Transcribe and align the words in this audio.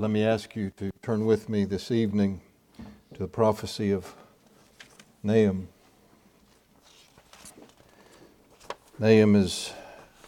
Let 0.00 0.12
me 0.12 0.22
ask 0.22 0.54
you 0.54 0.70
to 0.76 0.92
turn 1.02 1.26
with 1.26 1.48
me 1.48 1.64
this 1.64 1.90
evening 1.90 2.40
to 3.14 3.18
the 3.18 3.26
prophecy 3.26 3.90
of 3.90 4.14
Nahum. 5.24 5.66
Nahum 9.00 9.34
is 9.34 9.72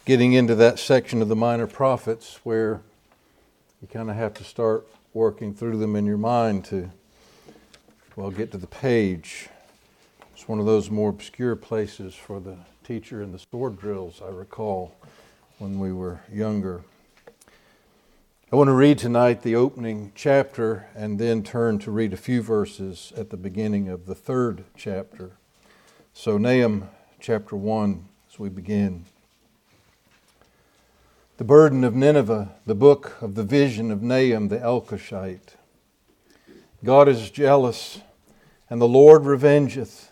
getting 0.03 0.33
into 0.33 0.55
that 0.55 0.77
section 0.77 1.21
of 1.21 1.29
the 1.29 1.37
minor 1.37 1.67
prophets 1.67 2.41
where 2.43 2.81
you 3.81 3.87
kind 3.87 4.09
of 4.09 4.17
have 4.17 4.33
to 4.33 4.43
start 4.43 4.85
working 5.13 5.53
through 5.53 5.77
them 5.77 5.95
in 5.95 6.05
your 6.05 6.17
mind 6.17 6.65
to, 6.65 6.91
well, 8.17 8.29
get 8.29 8.51
to 8.51 8.57
the 8.57 8.67
page. 8.67 9.47
It's 10.33 10.49
one 10.49 10.59
of 10.59 10.65
those 10.65 10.89
more 10.89 11.11
obscure 11.11 11.55
places 11.55 12.13
for 12.13 12.41
the 12.41 12.57
teacher 12.83 13.21
in 13.21 13.31
the 13.31 13.39
sword 13.39 13.79
drills, 13.79 14.21
I 14.21 14.31
recall, 14.31 14.93
when 15.59 15.79
we 15.79 15.93
were 15.93 16.19
younger. 16.29 16.81
I 18.53 18.57
want 18.57 18.67
to 18.67 18.73
read 18.73 18.97
tonight 18.97 19.43
the 19.43 19.55
opening 19.55 20.11
chapter 20.13 20.89
and 20.93 21.17
then 21.17 21.41
turn 21.41 21.79
to 21.79 21.89
read 21.89 22.11
a 22.11 22.17
few 22.17 22.41
verses 22.41 23.13
at 23.15 23.29
the 23.29 23.37
beginning 23.37 23.87
of 23.87 24.07
the 24.07 24.13
third 24.13 24.65
chapter. 24.75 25.37
So, 26.11 26.37
Nahum 26.37 26.89
chapter 27.21 27.55
1, 27.55 28.09
as 28.29 28.39
we 28.39 28.49
begin. 28.49 29.05
The 31.37 31.45
burden 31.45 31.85
of 31.85 31.95
Nineveh, 31.95 32.51
the 32.65 32.75
book 32.75 33.15
of 33.21 33.35
the 33.35 33.45
vision 33.45 33.89
of 33.89 34.01
Nahum 34.01 34.49
the 34.49 34.57
Elkoshite. 34.59 35.55
God 36.83 37.07
is 37.07 37.29
jealous, 37.29 38.01
and 38.69 38.81
the 38.81 38.85
Lord 38.85 39.21
revengeth. 39.23 40.09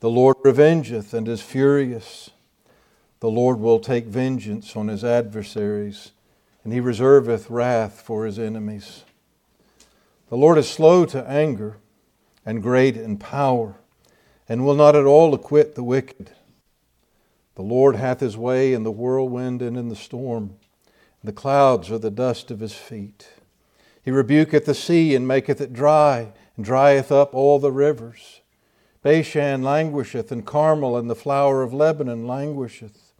The 0.00 0.08
Lord 0.08 0.38
revengeth 0.42 1.12
and 1.12 1.28
is 1.28 1.42
furious. 1.42 2.30
The 3.20 3.28
Lord 3.28 3.60
will 3.60 3.78
take 3.78 4.06
vengeance 4.06 4.74
on 4.74 4.88
his 4.88 5.04
adversaries 5.04 6.12
and 6.64 6.72
he 6.72 6.80
reserveth 6.80 7.50
wrath 7.50 8.00
for 8.00 8.26
his 8.26 8.38
enemies. 8.38 9.04
The 10.28 10.36
Lord 10.36 10.58
is 10.58 10.68
slow 10.68 11.06
to 11.06 11.26
anger 11.28 11.78
and 12.44 12.62
great 12.62 12.96
in 12.96 13.18
power, 13.18 13.76
and 14.48 14.64
will 14.64 14.74
not 14.74 14.96
at 14.96 15.04
all 15.04 15.34
acquit 15.34 15.74
the 15.74 15.82
wicked. 15.82 16.30
The 17.54 17.62
Lord 17.62 17.96
hath 17.96 18.20
his 18.20 18.36
way 18.36 18.72
in 18.72 18.84
the 18.84 18.90
whirlwind 18.90 19.62
and 19.62 19.76
in 19.76 19.88
the 19.88 19.96
storm. 19.96 20.56
The 21.24 21.32
clouds 21.32 21.90
are 21.90 21.98
the 21.98 22.10
dust 22.10 22.50
of 22.50 22.60
his 22.60 22.74
feet. 22.74 23.28
He 24.02 24.10
rebuketh 24.10 24.64
the 24.64 24.74
sea 24.74 25.14
and 25.14 25.26
maketh 25.26 25.60
it 25.60 25.72
dry, 25.72 26.32
and 26.56 26.64
drieth 26.64 27.10
up 27.10 27.34
all 27.34 27.58
the 27.58 27.72
rivers. 27.72 28.40
Bashan 29.02 29.62
languisheth, 29.62 30.32
and 30.32 30.46
Carmel 30.46 30.96
and 30.96 31.10
the 31.10 31.14
flower 31.14 31.62
of 31.62 31.74
Lebanon 31.74 32.26
languisheth. 32.26 33.12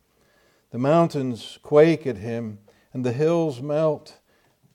The 0.71 0.79
mountains 0.79 1.59
quake 1.63 2.07
at 2.07 2.19
him 2.19 2.59
and 2.99 3.07
the 3.07 3.13
hills 3.13 3.63
melt. 3.63 4.19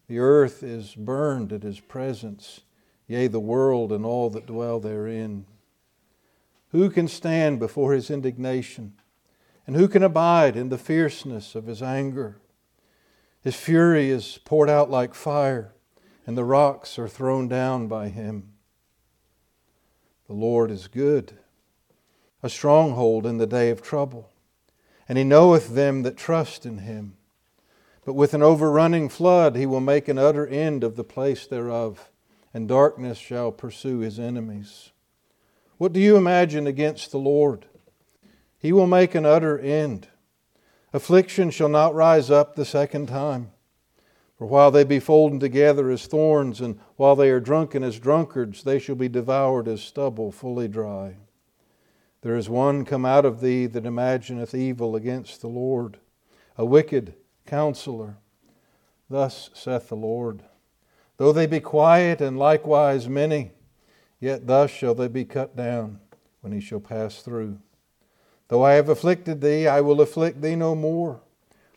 The 0.07 0.19
earth 0.19 0.63
is 0.63 0.95
burned 0.95 1.51
at 1.51 1.63
his 1.63 1.81
presence, 1.81 2.61
yea, 3.05 3.27
the 3.27 3.37
world 3.37 3.91
and 3.91 4.05
all 4.05 4.29
that 4.29 4.45
dwell 4.45 4.79
therein. 4.79 5.45
Who 6.69 6.89
can 6.89 7.09
stand 7.09 7.59
before 7.59 7.91
his 7.91 8.09
indignation? 8.09 8.93
And 9.67 9.75
who 9.75 9.89
can 9.89 10.03
abide 10.03 10.55
in 10.55 10.69
the 10.69 10.77
fierceness 10.77 11.53
of 11.53 11.67
his 11.67 11.81
anger? 11.83 12.37
His 13.41 13.57
fury 13.57 14.09
is 14.09 14.39
poured 14.45 14.69
out 14.69 14.89
like 14.89 15.13
fire, 15.13 15.73
and 16.25 16.37
the 16.37 16.45
rocks 16.45 16.97
are 16.97 17.09
thrown 17.09 17.49
down 17.49 17.89
by 17.89 18.07
him. 18.07 18.53
The 20.27 20.33
Lord 20.33 20.71
is 20.71 20.87
good, 20.87 21.39
a 22.41 22.49
stronghold 22.49 23.25
in 23.25 23.37
the 23.37 23.45
day 23.45 23.69
of 23.69 23.81
trouble, 23.81 24.31
and 25.09 25.17
he 25.17 25.25
knoweth 25.25 25.75
them 25.75 26.03
that 26.03 26.15
trust 26.15 26.65
in 26.65 26.77
him. 26.77 27.17
But 28.05 28.13
with 28.13 28.33
an 28.33 28.41
overrunning 28.43 29.09
flood 29.09 29.55
he 29.55 29.65
will 29.65 29.79
make 29.79 30.07
an 30.07 30.17
utter 30.17 30.45
end 30.45 30.83
of 30.83 30.95
the 30.95 31.03
place 31.03 31.45
thereof, 31.45 32.09
and 32.53 32.67
darkness 32.67 33.17
shall 33.17 33.51
pursue 33.51 33.99
his 33.99 34.19
enemies. 34.19 34.91
What 35.77 35.93
do 35.93 35.99
you 35.99 36.17
imagine 36.17 36.67
against 36.67 37.11
the 37.11 37.19
Lord? 37.19 37.65
He 38.59 38.71
will 38.71 38.87
make 38.87 39.15
an 39.15 39.25
utter 39.25 39.59
end. 39.59 40.07
Affliction 40.93 41.49
shall 41.49 41.69
not 41.69 41.95
rise 41.95 42.29
up 42.29 42.55
the 42.55 42.65
second 42.65 43.07
time. 43.07 43.51
For 44.37 44.45
while 44.47 44.71
they 44.71 44.83
be 44.83 44.99
folden 44.99 45.39
together 45.39 45.89
as 45.89 46.05
thorns, 46.05 46.59
and 46.59 46.79
while 46.95 47.15
they 47.15 47.29
are 47.29 47.39
drunken 47.39 47.83
as 47.83 47.99
drunkards, 47.99 48.63
they 48.63 48.79
shall 48.79 48.95
be 48.95 49.07
devoured 49.07 49.67
as 49.67 49.81
stubble 49.81 50.31
fully 50.31 50.67
dry. 50.67 51.17
There 52.21 52.35
is 52.35 52.49
one 52.49 52.85
come 52.85 53.05
out 53.05 53.25
of 53.25 53.41
thee 53.41 53.65
that 53.67 53.85
imagineth 53.85 54.53
evil 54.53 54.95
against 54.95 55.41
the 55.41 55.47
Lord, 55.47 55.97
a 56.57 56.65
wicked 56.65 57.15
Counselor. 57.45 58.17
Thus 59.09 59.49
saith 59.53 59.89
the 59.89 59.95
Lord 59.95 60.43
Though 61.17 61.31
they 61.31 61.45
be 61.45 61.59
quiet 61.59 62.21
and 62.21 62.37
likewise 62.37 63.07
many, 63.07 63.51
yet 64.19 64.47
thus 64.47 64.71
shall 64.71 64.95
they 64.95 65.07
be 65.07 65.25
cut 65.25 65.55
down 65.55 65.99
when 66.41 66.51
he 66.51 66.59
shall 66.59 66.79
pass 66.79 67.21
through. 67.21 67.59
Though 68.47 68.63
I 68.63 68.73
have 68.73 68.89
afflicted 68.89 69.41
thee, 69.41 69.67
I 69.67 69.81
will 69.81 70.01
afflict 70.01 70.41
thee 70.41 70.55
no 70.55 70.75
more. 70.75 71.21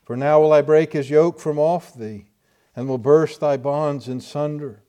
For 0.05 0.17
now 0.17 0.41
will 0.41 0.53
I 0.53 0.63
break 0.63 0.93
his 0.93 1.11
yoke 1.11 1.39
from 1.39 1.59
off 1.59 1.95
thee, 1.95 2.27
and 2.75 2.89
will 2.89 2.99
burst 2.99 3.41
thy 3.41 3.57
bonds 3.57 4.09
in 4.09 4.21
sunder. 4.21 4.83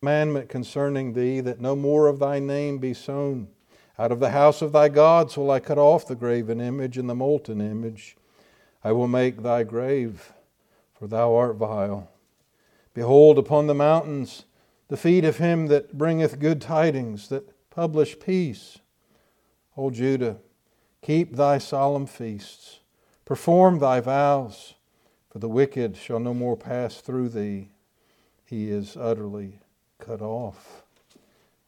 Commandment 0.00 0.48
concerning 0.48 1.12
thee, 1.12 1.40
that 1.40 1.60
no 1.60 1.76
more 1.76 2.06
of 2.06 2.18
thy 2.18 2.38
name 2.38 2.78
be 2.78 2.94
sown. 2.94 3.48
Out 3.98 4.12
of 4.12 4.20
the 4.20 4.30
house 4.30 4.62
of 4.62 4.72
thy 4.72 4.88
gods 4.88 5.36
will 5.36 5.50
I 5.50 5.60
cut 5.60 5.78
off 5.78 6.06
the 6.06 6.14
graven 6.14 6.60
image 6.60 6.96
and 6.96 7.08
the 7.08 7.14
molten 7.14 7.60
image 7.60 8.16
I 8.82 8.92
will 8.92 9.08
make 9.08 9.42
thy 9.42 9.62
grave, 9.62 10.32
for 10.94 11.06
thou 11.06 11.34
art 11.34 11.56
vile. 11.56 12.10
Behold, 12.94 13.38
upon 13.38 13.66
the 13.66 13.74
mountains 13.74 14.44
the 14.88 14.96
feet 14.96 15.24
of 15.24 15.36
him 15.36 15.68
that 15.68 15.96
bringeth 15.96 16.40
good 16.40 16.60
tidings, 16.60 17.28
that 17.28 17.48
publish 17.70 18.18
peace. 18.18 18.78
O 19.76 19.90
Judah, 19.90 20.38
keep 21.00 21.36
thy 21.36 21.58
solemn 21.58 22.06
feasts, 22.06 22.80
perform 23.24 23.78
thy 23.78 24.00
vows, 24.00 24.74
for 25.30 25.38
the 25.38 25.48
wicked 25.48 25.96
shall 25.96 26.18
no 26.18 26.34
more 26.34 26.56
pass 26.56 27.00
through 27.00 27.28
thee. 27.28 27.68
He 28.44 28.68
is 28.68 28.96
utterly 28.96 29.60
cut 30.00 30.20
off. 30.20 30.82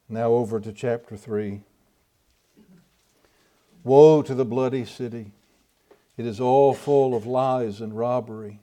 Now 0.08 0.32
over 0.32 0.58
to 0.58 0.72
chapter 0.72 1.16
3. 1.16 1.60
Woe 3.84 4.22
to 4.22 4.34
the 4.34 4.44
bloody 4.44 4.84
city! 4.84 5.32
It 6.16 6.26
is 6.26 6.40
all 6.40 6.74
full 6.74 7.14
of 7.14 7.24
lies 7.24 7.80
and 7.80 7.96
robbery. 7.96 8.60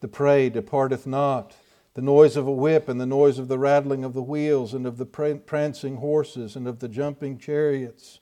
The 0.00 0.08
prey 0.08 0.50
departeth 0.50 1.06
not. 1.06 1.54
The 1.94 2.02
noise 2.02 2.36
of 2.36 2.46
a 2.46 2.52
whip 2.52 2.88
and 2.88 3.00
the 3.00 3.06
noise 3.06 3.38
of 3.38 3.48
the 3.48 3.58
rattling 3.58 4.04
of 4.04 4.14
the 4.14 4.22
wheels 4.22 4.74
and 4.74 4.86
of 4.86 4.98
the 4.98 5.06
prancing 5.06 5.96
horses 5.96 6.54
and 6.56 6.66
of 6.66 6.80
the 6.80 6.88
jumping 6.88 7.38
chariots. 7.38 8.20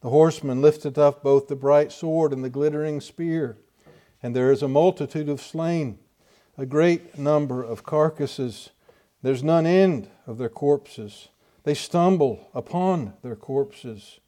The 0.00 0.10
horseman 0.10 0.60
lifteth 0.60 0.98
up 0.98 1.22
both 1.22 1.48
the 1.48 1.56
bright 1.56 1.90
sword 1.90 2.32
and 2.32 2.44
the 2.44 2.50
glittering 2.50 3.00
spear. 3.00 3.56
And 4.22 4.34
there 4.34 4.52
is 4.52 4.62
a 4.62 4.68
multitude 4.68 5.28
of 5.28 5.40
slain, 5.40 5.98
a 6.56 6.66
great 6.66 7.18
number 7.18 7.62
of 7.62 7.84
carcasses. 7.84 8.70
There's 9.22 9.42
none 9.42 9.66
end 9.66 10.08
of 10.26 10.38
their 10.38 10.48
corpses. 10.48 11.28
They 11.64 11.74
stumble 11.74 12.50
upon 12.54 13.14
their 13.22 13.36
corpses 13.36 14.20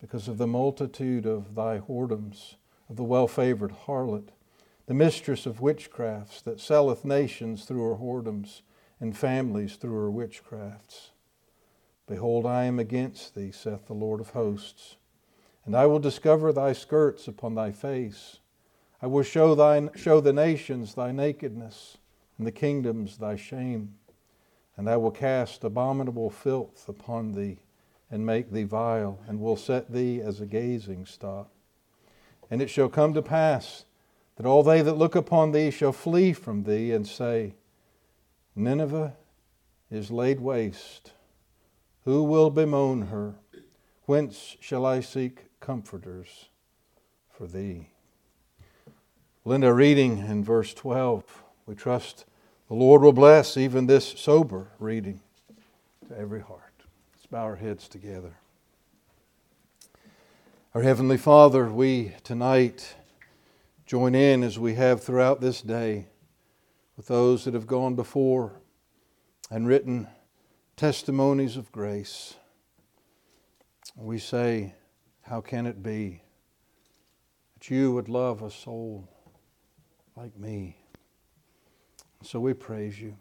because 0.00 0.28
of 0.28 0.38
the 0.38 0.46
multitude 0.46 1.26
of 1.26 1.54
thy 1.54 1.78
whoredoms 1.78 2.54
of 2.88 2.96
the 2.96 3.04
well 3.04 3.28
favored 3.28 3.72
harlot, 3.86 4.28
the 4.86 4.94
mistress 4.94 5.46
of 5.46 5.60
witchcrafts 5.60 6.42
that 6.42 6.60
selleth 6.60 7.04
nations 7.04 7.64
through 7.64 7.82
her 7.82 7.96
whoredoms 7.96 8.62
and 9.00 9.16
families 9.16 9.76
through 9.76 9.96
her 9.96 10.10
witchcrafts. 10.10 11.10
Behold, 12.06 12.46
I 12.46 12.64
am 12.64 12.78
against 12.78 13.34
thee, 13.34 13.50
saith 13.50 13.86
the 13.86 13.94
Lord 13.94 14.20
of 14.20 14.30
hosts, 14.30 14.96
and 15.64 15.76
I 15.76 15.86
will 15.86 15.98
discover 15.98 16.52
thy 16.52 16.72
skirts 16.72 17.26
upon 17.26 17.54
thy 17.54 17.72
face. 17.72 18.38
I 19.02 19.08
will 19.08 19.24
show, 19.24 19.54
thine, 19.54 19.90
show 19.96 20.20
the 20.20 20.32
nations 20.32 20.94
thy 20.94 21.10
nakedness, 21.10 21.98
and 22.38 22.46
the 22.46 22.52
kingdoms 22.52 23.18
thy 23.18 23.34
shame. 23.34 23.94
And 24.76 24.88
I 24.88 24.96
will 24.96 25.10
cast 25.10 25.64
abominable 25.64 26.30
filth 26.30 26.88
upon 26.88 27.32
thee, 27.32 27.58
and 28.10 28.24
make 28.24 28.52
thee 28.52 28.62
vile, 28.62 29.18
and 29.26 29.40
will 29.40 29.56
set 29.56 29.92
thee 29.92 30.20
as 30.20 30.40
a 30.40 30.46
gazing 30.46 31.06
stock. 31.06 31.50
And 32.50 32.62
it 32.62 32.70
shall 32.70 32.88
come 32.88 33.12
to 33.14 33.22
pass 33.22 33.84
that 34.36 34.46
all 34.46 34.62
they 34.62 34.82
that 34.82 34.98
look 34.98 35.14
upon 35.14 35.52
thee 35.52 35.70
shall 35.70 35.92
flee 35.92 36.32
from 36.32 36.64
thee 36.64 36.92
and 36.92 37.06
say, 37.06 37.54
Nineveh 38.54 39.16
is 39.90 40.10
laid 40.10 40.40
waste. 40.40 41.12
Who 42.04 42.22
will 42.22 42.50
bemoan 42.50 43.02
her? 43.08 43.34
Whence 44.04 44.56
shall 44.60 44.86
I 44.86 45.00
seek 45.00 45.46
comforters 45.60 46.48
for 47.30 47.46
thee? 47.46 47.90
Linda, 49.44 49.72
reading 49.72 50.18
in 50.18 50.44
verse 50.44 50.74
12, 50.74 51.42
we 51.66 51.74
trust 51.74 52.24
the 52.68 52.74
Lord 52.74 53.02
will 53.02 53.12
bless 53.12 53.56
even 53.56 53.86
this 53.86 54.06
sober 54.18 54.68
reading 54.78 55.20
to 56.08 56.18
every 56.18 56.40
heart. 56.40 56.62
Let's 57.14 57.26
bow 57.26 57.44
our 57.44 57.56
heads 57.56 57.88
together. 57.88 58.34
Our 60.76 60.82
Heavenly 60.82 61.16
Father, 61.16 61.70
we 61.70 62.12
tonight 62.22 62.96
join 63.86 64.14
in 64.14 64.42
as 64.42 64.58
we 64.58 64.74
have 64.74 65.02
throughout 65.02 65.40
this 65.40 65.62
day 65.62 66.08
with 66.98 67.06
those 67.06 67.46
that 67.46 67.54
have 67.54 67.66
gone 67.66 67.94
before 67.94 68.60
and 69.50 69.66
written 69.66 70.06
testimonies 70.76 71.56
of 71.56 71.72
grace. 71.72 72.34
We 73.96 74.18
say, 74.18 74.74
How 75.22 75.40
can 75.40 75.64
it 75.64 75.82
be 75.82 76.20
that 77.54 77.70
you 77.70 77.92
would 77.92 78.10
love 78.10 78.42
a 78.42 78.50
soul 78.50 79.08
like 80.14 80.38
me? 80.38 80.76
So 82.22 82.38
we 82.38 82.52
praise 82.52 83.00
you. 83.00 83.16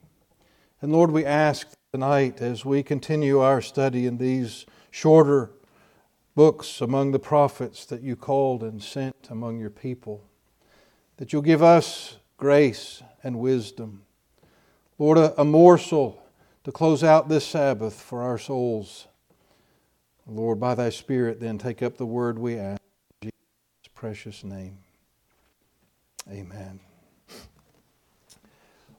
And 0.81 0.91
Lord, 0.91 1.09
we 1.09 1.23
ask 1.23 1.69
tonight 1.93 2.41
as 2.41 2.65
we 2.65 2.83
continue 2.83 3.39
our 3.39 3.61
study 3.61 4.07
in 4.07 4.17
these 4.17 4.65
shorter 4.91 5.51
books 6.35 6.81
among 6.81 7.11
the 7.11 7.19
prophets 7.19 7.85
that 7.85 8.01
you 8.01 8.15
called 8.15 8.61
and 8.61 8.83
sent 8.83 9.15
among 9.29 9.57
your 9.59 9.69
people, 9.69 10.23
that 11.17 11.31
you'll 11.31 11.41
give 11.41 11.63
us 11.63 12.17
grace 12.37 13.01
and 13.23 13.39
wisdom. 13.39 14.01
Lord, 14.99 15.17
a, 15.17 15.41
a 15.41 15.45
morsel 15.45 16.21
to 16.65 16.71
close 16.71 17.03
out 17.03 17.29
this 17.29 17.45
Sabbath 17.45 18.01
for 18.01 18.21
our 18.21 18.37
souls. 18.37 19.07
Lord, 20.27 20.59
by 20.59 20.75
thy 20.75 20.89
Spirit, 20.89 21.39
then 21.39 21.57
take 21.57 21.81
up 21.81 21.97
the 21.97 22.05
word 22.05 22.37
we 22.37 22.57
ask. 22.57 22.81
In 23.21 23.29
Jesus' 23.29 23.93
precious 23.93 24.43
name. 24.43 24.77
Amen. 26.29 26.79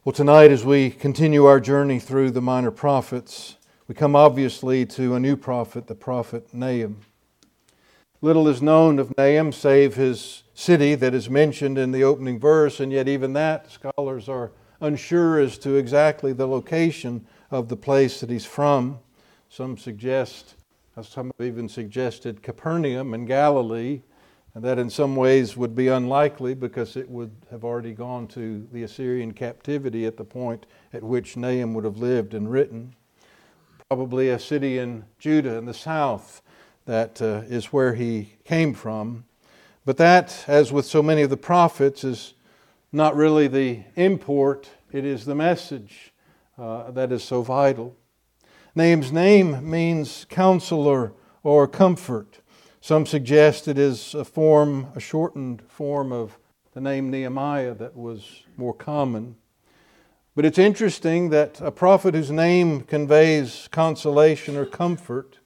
Well, 0.05 0.13
tonight, 0.13 0.53
as 0.53 0.65
we 0.65 0.91
continue 0.91 1.47
our 1.47 1.59
journey 1.59 1.99
through 1.99 2.31
the 2.31 2.41
minor 2.41 2.71
prophets, 2.71 3.57
we 3.89 3.95
come 3.97 4.15
obviously 4.15 4.87
to 4.87 5.17
a 5.17 5.21
new 5.21 5.37
prophet, 5.37 5.89
the 5.89 5.97
prophet 5.97 6.55
Nahum. 6.55 7.01
Little 8.23 8.49
is 8.49 8.63
known 8.63 8.99
of 8.99 9.17
Nahum 9.19 9.53
save 9.53 9.95
his 9.95 10.43
city 10.55 10.95
that 10.95 11.13
is 11.13 11.29
mentioned 11.29 11.77
in 11.77 11.93
the 11.93 12.03
opening 12.03 12.41
verse, 12.41 12.81
and 12.81 12.91
yet, 12.91 13.09
even 13.09 13.35
that, 13.35 13.71
scholars 13.71 14.27
are 14.27 14.53
unsure 14.81 15.39
as 15.39 15.59
to 15.59 15.77
exactly 15.77 16.33
the 16.33 16.47
location 16.47 17.27
of 17.51 17.69
the 17.69 17.77
place 17.77 18.21
that 18.21 18.31
he's 18.31 18.47
from. 18.47 18.99
Some 19.51 19.77
suggest, 19.77 20.55
uh, 20.97 21.03
some 21.03 21.31
have 21.39 21.47
even 21.47 21.69
suggested 21.69 22.43
Capernaum 22.43 23.13
in 23.13 23.27
Galilee, 23.27 24.01
and 24.55 24.65
that 24.65 24.79
in 24.79 24.89
some 24.89 25.15
ways 25.15 25.55
would 25.55 25.75
be 25.75 25.89
unlikely 25.89 26.55
because 26.55 26.97
it 26.97 27.11
would 27.11 27.33
have 27.51 27.65
already 27.65 27.93
gone 27.93 28.27
to 28.29 28.67
the 28.73 28.83
Assyrian 28.83 29.33
captivity 29.35 30.07
at 30.07 30.17
the 30.17 30.25
point 30.25 30.65
at 30.95 31.03
which 31.03 31.37
Nahum 31.37 31.75
would 31.75 31.85
have 31.85 31.99
lived 31.99 32.33
and 32.33 32.51
written. 32.51 32.95
Probably 33.91 34.31
a 34.31 34.39
city 34.39 34.79
in 34.79 35.05
Judah 35.19 35.59
in 35.59 35.67
the 35.67 35.75
south 35.75 36.41
that 36.87 37.21
uh, 37.21 37.43
is 37.49 37.67
where 37.67 37.95
he 37.95 38.33
came 38.45 38.73
from. 38.73 39.25
But 39.85 39.99
that, 39.99 40.45
as 40.49 40.73
with 40.73 40.87
so 40.87 41.03
many 41.03 41.23
of 41.23 41.31
the 41.31 41.37
prophets, 41.37 42.03
is 42.03 42.35
not 42.91 43.15
really 43.15 43.49
the 43.49 43.83
import, 43.95 44.71
it 44.91 45.05
is 45.05 45.25
the 45.25 45.35
message 45.35 46.13
uh, 46.59 46.91
that 46.93 47.13
is 47.13 47.23
so 47.23 47.43
vital. 47.43 47.95
Nahum's 48.75 49.13
name 49.13 49.69
means 49.69 50.27
counselor 50.29 51.13
or 51.43 51.69
comfort. 51.69 52.41
Some 52.81 53.05
suggest 53.05 53.69
it 53.69 53.79
is 53.79 54.15
a 54.15 54.25
form, 54.25 54.89
a 54.95 55.01
shortened 55.01 55.63
form 55.69 56.13
of 56.13 56.39
the 56.73 56.81
name 56.81 57.11
Nehemiah 57.11 57.75
that 57.75 57.97
was 57.97 58.45
more 58.57 58.75
common. 58.75 59.37
But 60.35 60.45
it's 60.45 60.59
interesting 60.59 61.31
that 61.31 61.61
a 61.61 61.71
prophet 61.71 62.15
whose 62.15 62.31
name 62.31 62.83
conveys 62.83 63.69
consolation 63.73 64.57
or 64.57 64.67
comfort 64.67 65.39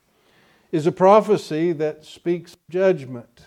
is 0.72 0.87
a 0.87 0.93
prophecy 0.93 1.72
that 1.72 2.05
speaks 2.05 2.56
judgment, 2.69 3.46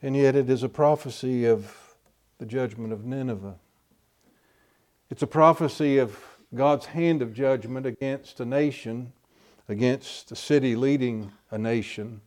and 0.00 0.16
yet 0.16 0.36
it 0.36 0.48
is 0.48 0.62
a 0.62 0.68
prophecy 0.68 1.44
of 1.44 1.96
the 2.38 2.46
judgment 2.46 2.92
of 2.92 3.04
Nineveh. 3.04 3.56
It's 5.10 5.22
a 5.22 5.26
prophecy 5.26 5.98
of 5.98 6.16
God's 6.54 6.86
hand 6.86 7.20
of 7.20 7.34
judgment 7.34 7.84
against 7.84 8.38
a 8.38 8.44
nation, 8.44 9.12
against 9.68 10.30
a 10.30 10.36
city 10.36 10.76
leading 10.76 11.32
a 11.50 11.58
nation 11.58 12.20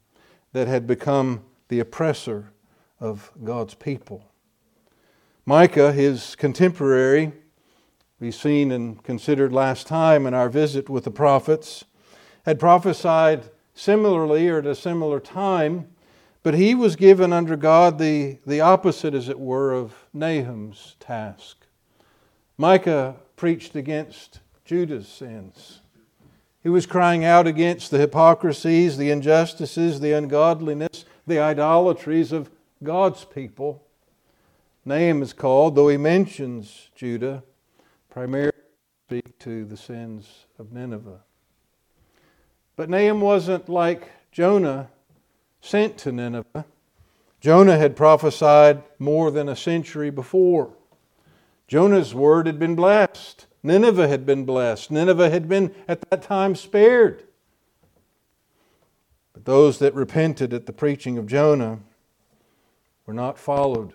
that 0.52 0.68
had 0.68 0.86
become 0.86 1.44
the 1.70 1.80
oppressor 1.80 2.52
of 3.00 3.32
God's 3.44 3.74
people. 3.74 4.26
Micah, 5.46 5.94
his 5.94 6.36
contemporary, 6.36 7.32
we 8.20 8.32
seen 8.32 8.72
and 8.72 9.02
considered 9.04 9.52
last 9.52 9.88
time 9.88 10.26
in 10.26 10.34
our 10.34 10.50
visit 10.50 10.90
with 10.90 11.06
the 11.06 11.12
prophets, 11.12 11.86
had 12.46 12.60
prophesied 12.60 13.50
similarly 13.74 14.48
or 14.48 14.60
at 14.60 14.66
a 14.66 14.76
similar 14.76 15.20
time, 15.20 15.88
but 16.44 16.54
he 16.54 16.76
was 16.76 16.96
given 16.96 17.32
under 17.32 17.56
God 17.56 17.98
the, 17.98 18.40
the 18.46 18.62
opposite, 18.62 19.14
as 19.14 19.30
it 19.30 19.40
were, 19.40 19.72
of 19.72 19.94
Nahum's 20.14 20.96
task. 21.00 21.66
Micah 22.58 23.16
preached 23.36 23.76
against 23.76 24.42
Judah's 24.66 25.08
sins. 25.08 25.80
He 26.62 26.70
was 26.70 26.86
crying 26.86 27.26
out 27.26 27.48
against 27.48 27.92
the 27.92 27.98
hypocrisies, 27.98 28.98
the 28.98 29.10
injustices, 29.10 30.00
the 30.00 30.14
ungodliness, 30.14 31.06
the 31.28 31.40
idolatries 31.40 32.32
of 32.32 32.50
God's 32.82 33.26
people. 33.26 33.86
Nahum 34.86 35.22
is 35.22 35.34
called, 35.34 35.76
though 35.76 35.90
he 35.90 35.98
mentions 35.98 36.90
Judah, 36.96 37.44
primarily 38.10 38.52
to 38.52 39.08
speak 39.08 39.40
to 39.40 39.66
the 39.66 39.78
sins 39.78 40.46
of 40.60 40.72
Nineveh. 40.72 41.22
But 42.76 42.90
Nahum 42.90 43.22
wasn't 43.22 43.70
like 43.70 44.12
Jonah 44.32 44.90
sent 45.62 45.98
to 46.00 46.12
Nineveh. 46.12 46.66
Jonah 47.40 47.78
had 47.78 47.96
prophesied 47.96 48.84
more 49.00 49.30
than 49.30 49.50
a 49.50 49.56
century 49.56 50.10
before. 50.10 50.74
Jonah's 51.68 52.16
word 52.16 52.48
had 52.48 52.58
been 52.58 52.76
blessed. 52.76 53.48
Nineveh 53.62 54.08
had 54.08 54.26
been 54.26 54.46
blessed. 54.46 54.92
Nineveh 54.92 55.30
had 55.30 55.48
been 55.48 55.74
at 55.88 56.02
that 56.10 56.22
time 56.22 56.56
spared. 56.56 57.24
But 59.34 59.46
those 59.46 59.80
that 59.80 59.94
repented 59.94 60.54
at 60.54 60.66
the 60.66 60.74
preaching 60.74 61.18
of 61.18 61.28
Jonah 61.28 61.80
were 63.06 63.14
not 63.14 63.38
followed 63.38 63.94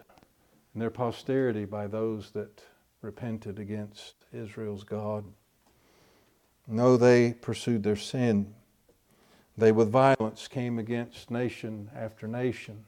in 0.75 0.81
their 0.81 0.91
posterity 0.91 1.65
by 1.65 1.87
those 1.87 2.31
that 2.33 2.63
repented 3.03 3.59
against 3.59 4.15
Israel's 4.33 4.85
God. 4.85 5.25
No, 6.67 6.97
they 6.97 7.33
pursued 7.33 7.83
their 7.83 7.97
sin. 7.97 8.55
They 9.59 9.73
with 9.73 9.91
violence 9.91 10.47
came 10.47 10.79
against 10.79 11.33
nation 11.33 11.91
after 11.93 12.29
nation. 12.29 12.85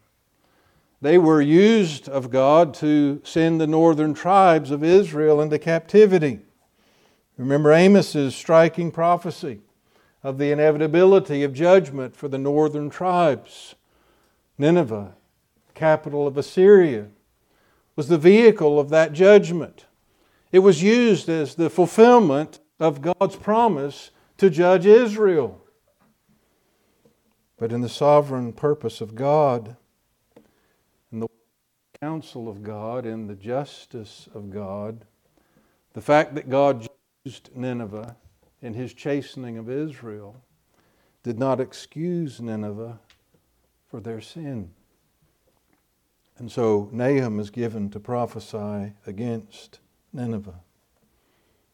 They 1.03 1.19
were 1.19 1.41
used 1.41 2.09
of 2.09 2.31
God 2.31 2.75
to 2.75 3.21
send 3.25 3.61
the 3.61 3.67
northern 3.67 4.15
tribes 4.15 4.71
of 4.71 4.85
Israel 4.85 5.41
into 5.41 5.59
captivity. 5.59 6.39
Remember 7.37 7.73
Amos's 7.73 8.37
striking 8.37 8.93
prophecy 8.93 9.63
of 10.23 10.39
the 10.39 10.53
inevitability 10.53 11.43
of 11.43 11.55
judgment 11.55 12.15
for 12.15 12.29
the 12.29 12.39
northern 12.39 12.89
tribes. 12.89 13.75
Nineveh, 14.57 15.15
capital 15.75 16.29
of 16.29 16.39
Assyria, 16.39 17.09
was 17.97 18.07
the 18.07 18.19
vehicle 18.19 18.79
of 18.79 18.91
that 18.91 19.13
judgment. 19.13 19.87
It 20.53 20.61
was 20.61 20.85
used 20.85 21.29
as 21.29 21.57
the 21.57 21.71
fulfillment 21.71 22.61
of 22.79 23.03
God's 23.03 23.35
promise 23.35 24.13
to 24.37 24.51
judge 24.51 24.87
Israel. 24.87 25.60
But 27.61 27.73
in 27.73 27.83
the 27.83 27.91
sovereign 27.91 28.55
purpose 28.55 29.03
of 29.03 29.15
God, 29.15 29.77
in 31.13 31.21
the 31.21 31.29
counsel 32.01 32.49
of 32.49 32.63
God, 32.63 33.05
in 33.05 33.27
the 33.27 33.35
justice 33.35 34.31
of 34.35 34.49
God, 34.49 35.05
the 35.93 36.01
fact 36.01 36.35
that 36.37 36.49
God 36.49 36.89
excused 37.23 37.55
Nineveh 37.55 38.17
in 38.63 38.73
his 38.73 38.95
chastening 38.95 39.59
of 39.59 39.69
Israel, 39.69 40.41
did 41.23 41.39
not 41.39 41.61
excuse 41.61 42.41
Nineveh 42.41 42.99
for 43.91 44.01
their 44.01 44.23
sin. 44.23 44.71
And 46.39 46.51
so 46.51 46.89
Nahum 46.93 47.39
is 47.39 47.51
given 47.51 47.91
to 47.91 48.01
prophesy 48.01 48.95
against 49.07 49.81
Nineveh, 50.15 50.61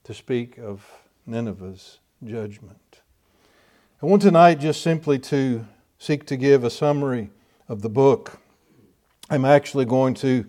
to 0.02 0.14
speak 0.14 0.59
of 0.59 0.85
Nineveh's 1.26 2.00
judgment. 2.25 3.02
I 4.02 4.07
want 4.07 4.23
tonight 4.23 4.59
just 4.59 4.83
simply 4.83 5.21
to 5.21 5.64
seek 5.98 6.26
to 6.26 6.36
give 6.36 6.64
a 6.64 6.70
summary 6.70 7.30
of 7.68 7.82
the 7.82 7.88
book. 7.88 8.38
I'm 9.28 9.44
actually 9.44 9.84
going 9.84 10.14
to 10.14 10.46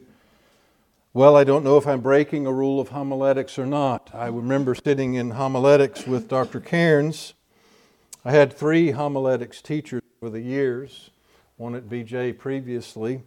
well, 1.18 1.36
I 1.36 1.46
don't 1.46 1.64
know 1.64 1.78
if 1.78 1.88
I'm 1.88 2.02
breaking 2.02 2.46
a 2.46 2.54
rule 2.54 2.80
of 2.80 2.90
homiletics 2.90 3.58
or 3.58 3.66
not. 3.66 4.12
I 4.14 4.28
remember 4.28 4.76
sitting 4.76 5.16
in 5.16 5.32
homiletics 5.32 6.06
with 6.06 6.28
Dr. 6.28 6.60
Cairns. 6.60 7.34
I 8.24 8.30
had 8.30 8.54
three 8.54 8.92
homiletics 8.92 9.64
teachers 9.64 10.04
over 10.22 10.30
the 10.30 10.42
years, 10.42 11.10
one 11.56 11.74
at 11.74 11.86
VJ 11.86 12.38
previously. 12.38 13.24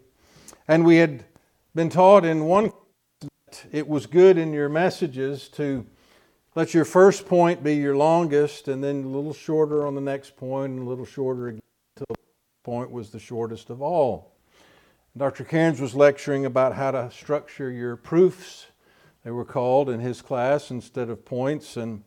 And 0.68 0.84
we 0.84 0.98
had 0.98 1.24
been 1.74 1.88
taught 1.88 2.24
in 2.24 2.44
one 2.44 2.70
that 3.20 3.66
it 3.72 3.88
was 3.88 4.06
good 4.06 4.38
in 4.38 4.52
your 4.52 4.68
messages 4.68 5.48
to 5.48 5.84
let 6.54 6.72
your 6.74 6.84
first 6.84 7.26
point 7.26 7.64
be 7.64 7.74
your 7.74 7.96
longest 7.96 8.68
and 8.68 8.84
then 8.84 9.02
a 9.02 9.08
little 9.08 9.34
shorter 9.34 9.84
on 9.84 9.96
the 9.96 10.00
next 10.00 10.36
point 10.36 10.70
and 10.74 10.86
a 10.86 10.88
little 10.88 11.04
shorter 11.04 11.48
again 11.48 11.62
point 12.62 12.90
was 12.90 13.10
the 13.10 13.18
shortest 13.18 13.70
of 13.70 13.80
all. 13.80 14.32
Dr. 15.16 15.44
Cairns 15.44 15.80
was 15.80 15.94
lecturing 15.94 16.46
about 16.46 16.74
how 16.74 16.90
to 16.90 17.10
structure 17.10 17.70
your 17.70 17.96
proofs 17.96 18.66
they 19.24 19.30
were 19.30 19.44
called 19.44 19.90
in 19.90 20.00
his 20.00 20.22
class 20.22 20.70
instead 20.70 21.10
of 21.10 21.24
points, 21.24 21.76
and 21.76 22.02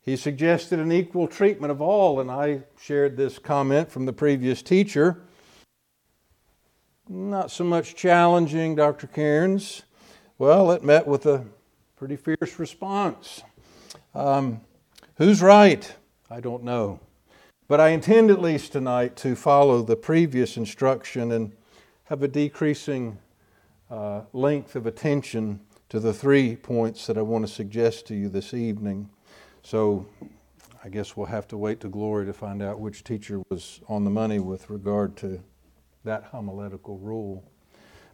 he 0.00 0.16
suggested 0.16 0.78
an 0.78 0.90
equal 0.90 1.28
treatment 1.28 1.70
of 1.70 1.80
all. 1.80 2.20
And 2.20 2.30
I 2.30 2.62
shared 2.80 3.16
this 3.16 3.38
comment 3.38 3.90
from 3.90 4.06
the 4.06 4.12
previous 4.12 4.62
teacher. 4.62 5.22
Not 7.08 7.50
so 7.50 7.64
much 7.64 7.94
challenging, 7.94 8.74
Dr. 8.74 9.06
Cairns. 9.06 9.82
Well, 10.38 10.70
it 10.72 10.82
met 10.82 11.06
with 11.06 11.26
a 11.26 11.44
pretty 11.96 12.16
fierce 12.16 12.58
response. 12.58 13.42
Um, 14.14 14.60
who's 15.16 15.42
right? 15.42 15.92
I 16.30 16.40
don't 16.40 16.64
know. 16.64 17.00
But 17.68 17.80
I 17.80 17.90
intend, 17.90 18.30
at 18.30 18.40
least 18.40 18.72
tonight, 18.72 19.14
to 19.16 19.36
follow 19.36 19.82
the 19.82 19.94
previous 19.94 20.56
instruction 20.56 21.32
and 21.32 21.52
have 22.04 22.22
a 22.22 22.28
decreasing 22.28 23.18
uh, 23.90 24.22
length 24.32 24.74
of 24.74 24.86
attention 24.86 25.60
to 25.90 26.00
the 26.00 26.14
three 26.14 26.56
points 26.56 27.06
that 27.06 27.18
I 27.18 27.22
want 27.22 27.46
to 27.46 27.52
suggest 27.52 28.06
to 28.06 28.14
you 28.14 28.30
this 28.30 28.54
evening. 28.54 29.10
So 29.62 30.06
I 30.82 30.88
guess 30.88 31.14
we'll 31.14 31.26
have 31.26 31.46
to 31.48 31.58
wait 31.58 31.80
to 31.80 31.88
glory 31.88 32.24
to 32.24 32.32
find 32.32 32.62
out 32.62 32.80
which 32.80 33.04
teacher 33.04 33.42
was 33.50 33.80
on 33.86 34.02
the 34.04 34.10
money 34.10 34.38
with 34.38 34.70
regard 34.70 35.14
to 35.18 35.38
that 36.04 36.24
homiletical 36.24 36.96
rule. 36.96 37.44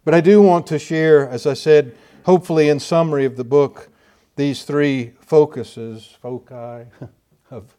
But 0.03 0.13
I 0.13 0.19
do 0.19 0.41
want 0.41 0.67
to 0.67 0.77
share, 0.77 1.29
as 1.29 1.47
I 1.47 1.53
said, 1.53 1.95
hopefully 2.25 2.67
in 2.67 2.81
summary 2.81 3.23
of 3.23 3.37
the 3.37 3.45
book, 3.45 3.87
these 4.35 4.63
three 4.63 5.13
focuses, 5.21 6.17
foci, 6.21 6.87
of 7.49 7.74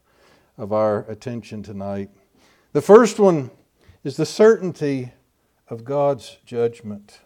of 0.59 0.73
our 0.73 1.09
attention 1.11 1.63
tonight. 1.63 2.11
The 2.73 2.83
first 2.83 3.19
one 3.19 3.51
is 4.05 4.17
the 4.17 4.27
certainty 4.27 5.13
of 5.69 5.85
God's 5.85 6.39
judgment. 6.45 7.21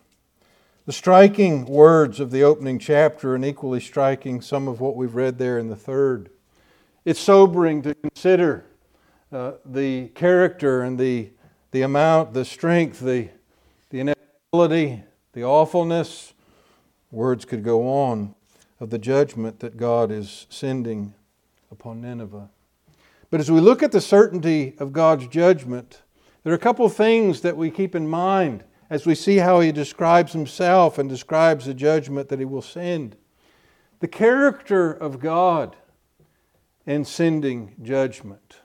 The 0.87 0.93
striking 0.93 1.67
words 1.67 2.21
of 2.21 2.31
the 2.31 2.43
opening 2.43 2.79
chapter, 2.79 3.35
and 3.35 3.45
equally 3.45 3.81
striking 3.81 4.41
some 4.41 4.67
of 4.67 4.81
what 4.81 4.97
we've 4.97 5.15
read 5.15 5.39
there 5.39 5.59
in 5.59 5.69
the 5.69 5.77
third. 5.77 6.31
It's 7.05 7.21
sobering 7.21 7.83
to 7.83 7.95
consider 7.95 8.65
uh, 9.33 9.53
the 9.65 10.09
character 10.09 10.83
and 10.83 10.99
the, 10.99 11.31
the 11.71 11.83
amount, 11.83 12.33
the 12.33 12.45
strength, 12.45 13.01
the, 13.01 13.29
the 13.91 14.01
inevitability, 14.01 15.05
the 15.33 15.45
awfulness, 15.45 16.33
words 17.11 17.45
could 17.45 17.63
go 17.63 17.89
on, 17.89 18.35
of 18.81 18.91
the 18.91 18.99
judgment 18.99 19.61
that 19.61 19.77
God 19.77 20.11
is 20.11 20.47
sending 20.49 21.15
upon 21.71 22.01
Nineveh. 22.01 22.49
But 23.31 23.41
as 23.41 23.51
we 23.51 23.61
look 23.61 23.83
at 23.83 23.93
the 23.93 24.01
certainty 24.01 24.75
of 24.79 24.93
God's 24.93 25.29
judgment, 25.29 26.03
there 26.43 26.53
are 26.53 26.57
a 26.57 26.59
couple 26.59 26.85
of 26.85 26.95
things 26.95 27.43
that 27.43 27.57
we 27.57 27.71
keep 27.71 27.95
in 27.95 28.09
mind 28.09 28.65
as 28.89 29.07
we 29.07 29.15
see 29.15 29.37
how 29.37 29.61
he 29.61 29.71
describes 29.71 30.33
himself 30.33 30.99
and 30.99 31.09
describes 31.09 31.65
the 31.65 31.75
judgment 31.75 32.29
that 32.29 32.41
he 32.41 32.45
will 32.45 32.63
send. 32.63 33.17
The 34.01 34.09
character 34.09 34.91
of 34.91 35.21
God 35.21 35.77
in 36.87 37.05
sending 37.05 37.77
judgment. 37.83 38.57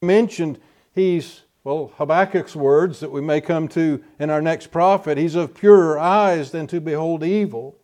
mentioned 0.00 0.58
he's, 0.94 1.42
well, 1.62 1.92
Habakkuk's 1.98 2.56
words 2.56 3.00
that 3.00 3.12
we 3.12 3.20
may 3.20 3.40
come 3.40 3.68
to 3.68 4.02
in 4.18 4.30
our 4.30 4.40
next 4.40 4.68
prophet, 4.68 5.18
he's 5.18 5.34
of 5.34 5.54
purer 5.54 5.98
eyes 5.98 6.52
than 6.52 6.66
to 6.68 6.80
behold 6.80 7.22
evil. 7.22 7.76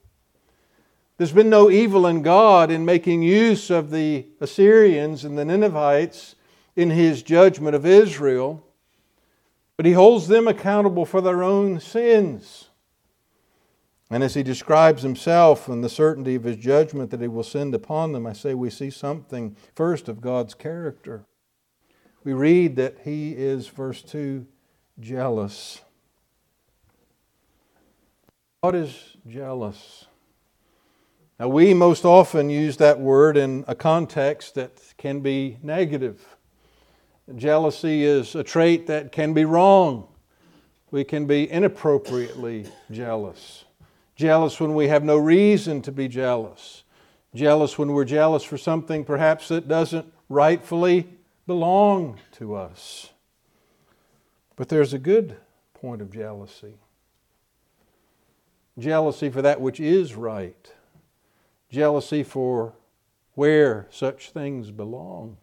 There's 1.18 1.32
been 1.32 1.50
no 1.50 1.68
evil 1.68 2.06
in 2.06 2.22
God 2.22 2.70
in 2.70 2.84
making 2.84 3.22
use 3.22 3.70
of 3.70 3.90
the 3.90 4.26
Assyrians 4.40 5.24
and 5.24 5.36
the 5.36 5.44
Ninevites 5.44 6.36
in 6.76 6.90
his 6.90 7.24
judgment 7.24 7.74
of 7.74 7.84
Israel, 7.84 8.64
but 9.76 9.84
he 9.84 9.92
holds 9.92 10.28
them 10.28 10.46
accountable 10.46 11.04
for 11.04 11.20
their 11.20 11.42
own 11.42 11.80
sins. 11.80 12.68
And 14.10 14.22
as 14.22 14.34
he 14.34 14.44
describes 14.44 15.02
himself 15.02 15.68
and 15.68 15.82
the 15.82 15.88
certainty 15.88 16.36
of 16.36 16.44
his 16.44 16.56
judgment 16.56 17.10
that 17.10 17.20
he 17.20 17.26
will 17.26 17.42
send 17.42 17.74
upon 17.74 18.12
them, 18.12 18.24
I 18.24 18.32
say 18.32 18.54
we 18.54 18.70
see 18.70 18.88
something 18.88 19.56
first 19.74 20.08
of 20.08 20.20
God's 20.20 20.54
character. 20.54 21.24
We 22.22 22.32
read 22.32 22.76
that 22.76 22.98
he 23.02 23.32
is, 23.32 23.66
verse 23.66 24.02
2, 24.02 24.46
jealous. 25.00 25.80
God 28.62 28.76
is 28.76 29.16
jealous. 29.26 30.07
Now, 31.38 31.48
we 31.48 31.72
most 31.72 32.04
often 32.04 32.50
use 32.50 32.78
that 32.78 32.98
word 32.98 33.36
in 33.36 33.64
a 33.68 33.74
context 33.74 34.56
that 34.56 34.80
can 34.96 35.20
be 35.20 35.58
negative. 35.62 36.36
Jealousy 37.36 38.04
is 38.04 38.34
a 38.34 38.42
trait 38.42 38.88
that 38.88 39.12
can 39.12 39.34
be 39.34 39.44
wrong. 39.44 40.08
We 40.90 41.04
can 41.04 41.26
be 41.26 41.48
inappropriately 41.48 42.66
jealous. 42.90 43.64
Jealous 44.16 44.58
when 44.58 44.74
we 44.74 44.88
have 44.88 45.04
no 45.04 45.16
reason 45.16 45.80
to 45.82 45.92
be 45.92 46.08
jealous. 46.08 46.82
Jealous 47.34 47.78
when 47.78 47.92
we're 47.92 48.04
jealous 48.04 48.42
for 48.42 48.58
something 48.58 49.04
perhaps 49.04 49.48
that 49.48 49.68
doesn't 49.68 50.12
rightfully 50.28 51.06
belong 51.46 52.18
to 52.32 52.56
us. 52.56 53.10
But 54.56 54.68
there's 54.68 54.92
a 54.92 54.98
good 54.98 55.36
point 55.74 56.02
of 56.02 56.10
jealousy 56.10 56.74
jealousy 58.78 59.28
for 59.28 59.42
that 59.42 59.60
which 59.60 59.80
is 59.80 60.14
right 60.14 60.72
jealousy 61.70 62.22
for 62.22 62.74
where 63.34 63.86
such 63.90 64.30
things 64.30 64.70
belong. 64.70 65.36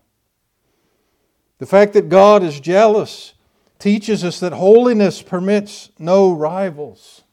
The 1.59 1.65
fact 1.65 1.93
that 1.93 2.09
God 2.09 2.43
is 2.43 2.59
jealous 2.59 3.33
teaches 3.79 4.23
us 4.23 4.39
that 4.39 4.53
holiness 4.53 5.21
permits 5.21 5.91
no 5.97 6.31
rivals. 6.31 7.23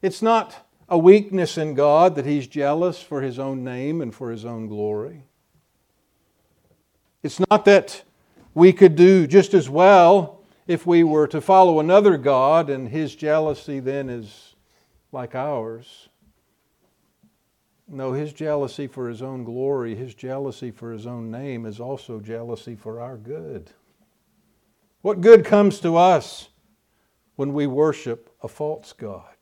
It's 0.00 0.22
not 0.22 0.66
a 0.88 0.98
weakness 0.98 1.58
in 1.58 1.74
God 1.74 2.14
that 2.14 2.26
He's 2.26 2.46
jealous 2.46 3.00
for 3.00 3.20
His 3.20 3.38
own 3.38 3.64
name 3.64 4.00
and 4.00 4.14
for 4.14 4.30
His 4.30 4.44
own 4.44 4.66
glory. 4.68 5.24
It's 7.22 7.40
not 7.50 7.64
that 7.64 8.02
we 8.54 8.72
could 8.72 8.96
do 8.96 9.26
just 9.26 9.54
as 9.54 9.68
well 9.68 10.40
if 10.66 10.86
we 10.86 11.04
were 11.04 11.26
to 11.28 11.40
follow 11.40 11.80
another 11.80 12.16
God 12.16 12.70
and 12.70 12.88
His 12.88 13.14
jealousy 13.14 13.80
then 13.80 14.08
is 14.08 14.54
like 15.10 15.34
ours. 15.34 16.08
No, 17.86 18.12
his 18.12 18.32
jealousy 18.32 18.86
for 18.86 19.08
his 19.08 19.20
own 19.20 19.44
glory, 19.44 19.94
his 19.94 20.14
jealousy 20.14 20.70
for 20.70 20.92
his 20.92 21.06
own 21.06 21.30
name 21.30 21.66
is 21.66 21.80
also 21.80 22.18
jealousy 22.18 22.74
for 22.74 23.00
our 23.00 23.16
good. 23.16 23.70
What 25.02 25.20
good 25.20 25.44
comes 25.44 25.80
to 25.80 25.96
us 25.96 26.48
when 27.36 27.52
we 27.52 27.66
worship 27.66 28.34
a 28.42 28.48
false 28.48 28.94
God? 28.94 29.34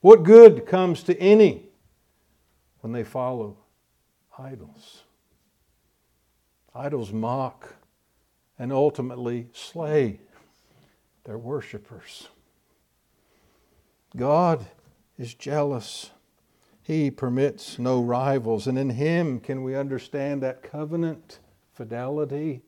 What 0.00 0.24
good 0.24 0.66
comes 0.66 1.02
to 1.04 1.16
any 1.18 1.66
when 2.80 2.92
they 2.92 3.04
follow 3.04 3.56
idols? 4.36 5.04
Idols 6.74 7.12
mock 7.12 7.74
and 8.58 8.72
ultimately 8.72 9.46
slay 9.52 10.18
their 11.24 11.38
worshippers. 11.38 12.28
God 14.16 14.66
is 15.18 15.34
jealous 15.34 16.10
he 16.90 17.08
permits 17.08 17.78
no 17.78 18.02
rivals. 18.02 18.66
And 18.66 18.76
in 18.76 18.90
Him 18.90 19.38
can 19.38 19.62
we 19.62 19.76
understand 19.76 20.42
that 20.42 20.64
covenant 20.64 21.38
fidelity. 21.72 22.62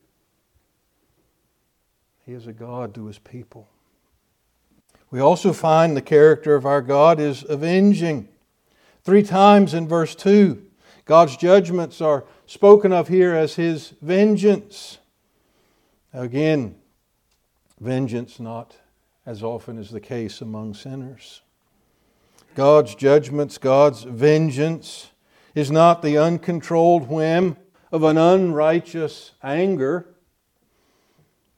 He 2.25 2.33
is 2.33 2.47
a 2.47 2.52
God 2.52 2.95
to 2.95 3.07
His 3.07 3.19
people. 3.19 3.67
We 5.11 5.19
also 5.19 5.52
find 5.52 5.97
the 5.97 6.02
character 6.02 6.55
of 6.55 6.64
our 6.64 6.81
God 6.81 7.19
is 7.19 7.45
avenging. 7.49 8.29
Three 9.02 9.25
times 9.25 9.75
in 9.75 9.88
verse 9.88 10.14
2, 10.14 10.67
God's 11.05 11.37
judgments 11.37 12.00
are 12.00 12.25
spoken 12.47 12.93
of 12.93 13.09
here 13.09 13.35
as 13.35 13.57
His 13.57 13.95
vengeance. 14.00 14.99
Again, 16.14 16.76
vengeance 17.81 18.38
not 18.38 18.76
as 19.26 19.43
often 19.43 19.79
is 19.79 19.91
the 19.91 19.99
case 19.99 20.41
among 20.41 20.75
sinners. 20.75 21.43
God's 22.54 22.94
judgments, 22.94 23.59
God's 23.59 24.02
vengeance 24.02 25.11
is 25.54 25.71
not 25.71 26.02
the 26.02 26.18
uncontrolled 26.18 27.09
whim 27.09 27.56
of 27.90 28.02
an 28.02 28.18
unrighteous 28.18 29.32
anger. 29.42 30.09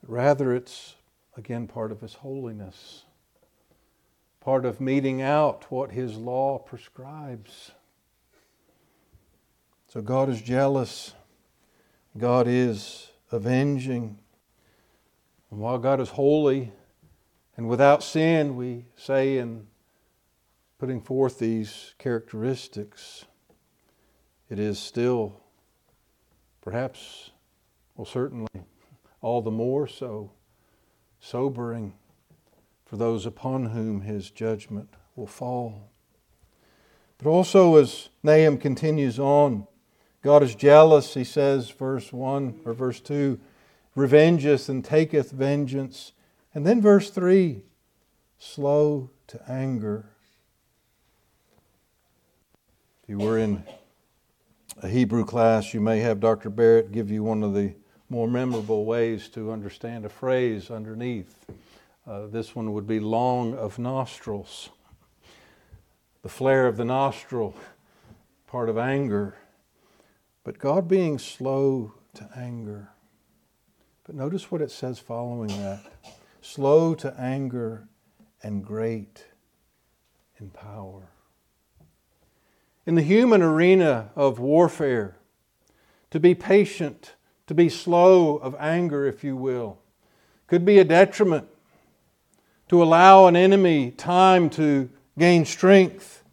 Rather, 0.06 0.54
it's 0.54 0.94
again 1.36 1.66
part 1.66 1.90
of 1.90 2.00
His 2.00 2.14
holiness, 2.14 3.04
part 4.40 4.64
of 4.64 4.80
meting 4.80 5.20
out 5.20 5.70
what 5.70 5.92
His 5.92 6.16
law 6.16 6.58
prescribes. 6.58 7.72
So 9.88 10.00
God 10.00 10.28
is 10.28 10.42
jealous, 10.42 11.14
God 12.16 12.46
is 12.48 13.10
avenging. 13.32 14.18
And 15.50 15.60
while 15.60 15.78
God 15.78 16.00
is 16.00 16.10
holy 16.10 16.72
and 17.56 17.68
without 17.68 18.02
sin, 18.02 18.56
we 18.56 18.86
say 18.96 19.38
in 19.38 19.68
putting 20.84 21.00
forth 21.00 21.38
these 21.38 21.94
characteristics, 21.96 23.24
it 24.50 24.58
is 24.58 24.78
still, 24.78 25.40
perhaps, 26.60 27.30
well, 27.96 28.04
certainly, 28.04 28.50
all 29.22 29.40
the 29.40 29.50
more 29.50 29.86
so, 29.86 30.30
sobering 31.18 31.94
for 32.84 32.98
those 32.98 33.24
upon 33.24 33.64
whom 33.64 34.02
his 34.02 34.30
judgment 34.30 34.90
will 35.16 35.26
fall. 35.26 35.90
But 37.16 37.30
also, 37.30 37.76
as 37.76 38.10
Nahum 38.22 38.58
continues 38.58 39.18
on, 39.18 39.66
God 40.20 40.42
is 40.42 40.54
jealous, 40.54 41.14
he 41.14 41.24
says, 41.24 41.70
verse 41.70 42.12
1 42.12 42.60
or 42.66 42.74
verse 42.74 43.00
2, 43.00 43.40
revengeth 43.96 44.68
and 44.68 44.84
taketh 44.84 45.30
vengeance. 45.30 46.12
And 46.54 46.66
then 46.66 46.82
verse 46.82 47.08
3, 47.08 47.62
slow 48.36 49.08
to 49.28 49.50
anger. 49.50 50.10
If 53.04 53.10
you 53.10 53.18
were 53.18 53.36
in 53.36 53.62
a 54.82 54.88
Hebrew 54.88 55.26
class, 55.26 55.74
you 55.74 55.80
may 55.82 55.98
have 55.98 56.20
Dr. 56.20 56.48
Barrett 56.48 56.90
give 56.90 57.10
you 57.10 57.22
one 57.22 57.42
of 57.42 57.52
the 57.52 57.74
more 58.08 58.26
memorable 58.26 58.86
ways 58.86 59.28
to 59.34 59.52
understand 59.52 60.06
a 60.06 60.08
phrase 60.08 60.70
underneath. 60.70 61.44
Uh, 62.06 62.28
this 62.28 62.56
one 62.56 62.72
would 62.72 62.86
be 62.86 63.00
long 63.00 63.52
of 63.52 63.78
nostrils. 63.78 64.70
The 66.22 66.30
flare 66.30 66.66
of 66.66 66.78
the 66.78 66.86
nostril, 66.86 67.54
part 68.46 68.70
of 68.70 68.78
anger. 68.78 69.36
But 70.42 70.58
God 70.58 70.88
being 70.88 71.18
slow 71.18 71.92
to 72.14 72.26
anger. 72.34 72.88
But 74.04 74.14
notice 74.14 74.50
what 74.50 74.62
it 74.62 74.70
says 74.70 74.98
following 74.98 75.48
that 75.48 75.84
slow 76.40 76.94
to 76.94 77.14
anger 77.20 77.86
and 78.42 78.64
great 78.64 79.26
in 80.40 80.48
power. 80.48 81.10
In 82.86 82.96
the 82.96 83.02
human 83.02 83.40
arena 83.40 84.10
of 84.14 84.38
warfare, 84.38 85.16
to 86.10 86.20
be 86.20 86.34
patient, 86.34 87.14
to 87.46 87.54
be 87.54 87.68
slow 87.68 88.36
of 88.36 88.54
anger, 88.58 89.06
if 89.06 89.24
you 89.24 89.36
will, 89.36 89.78
could 90.46 90.64
be 90.64 90.78
a 90.78 90.84
detriment. 90.84 91.48
To 92.68 92.82
allow 92.82 93.26
an 93.26 93.36
enemy 93.36 93.90
time 93.90 94.48
to 94.50 94.90
gain 95.18 95.44
strength, 95.44 96.24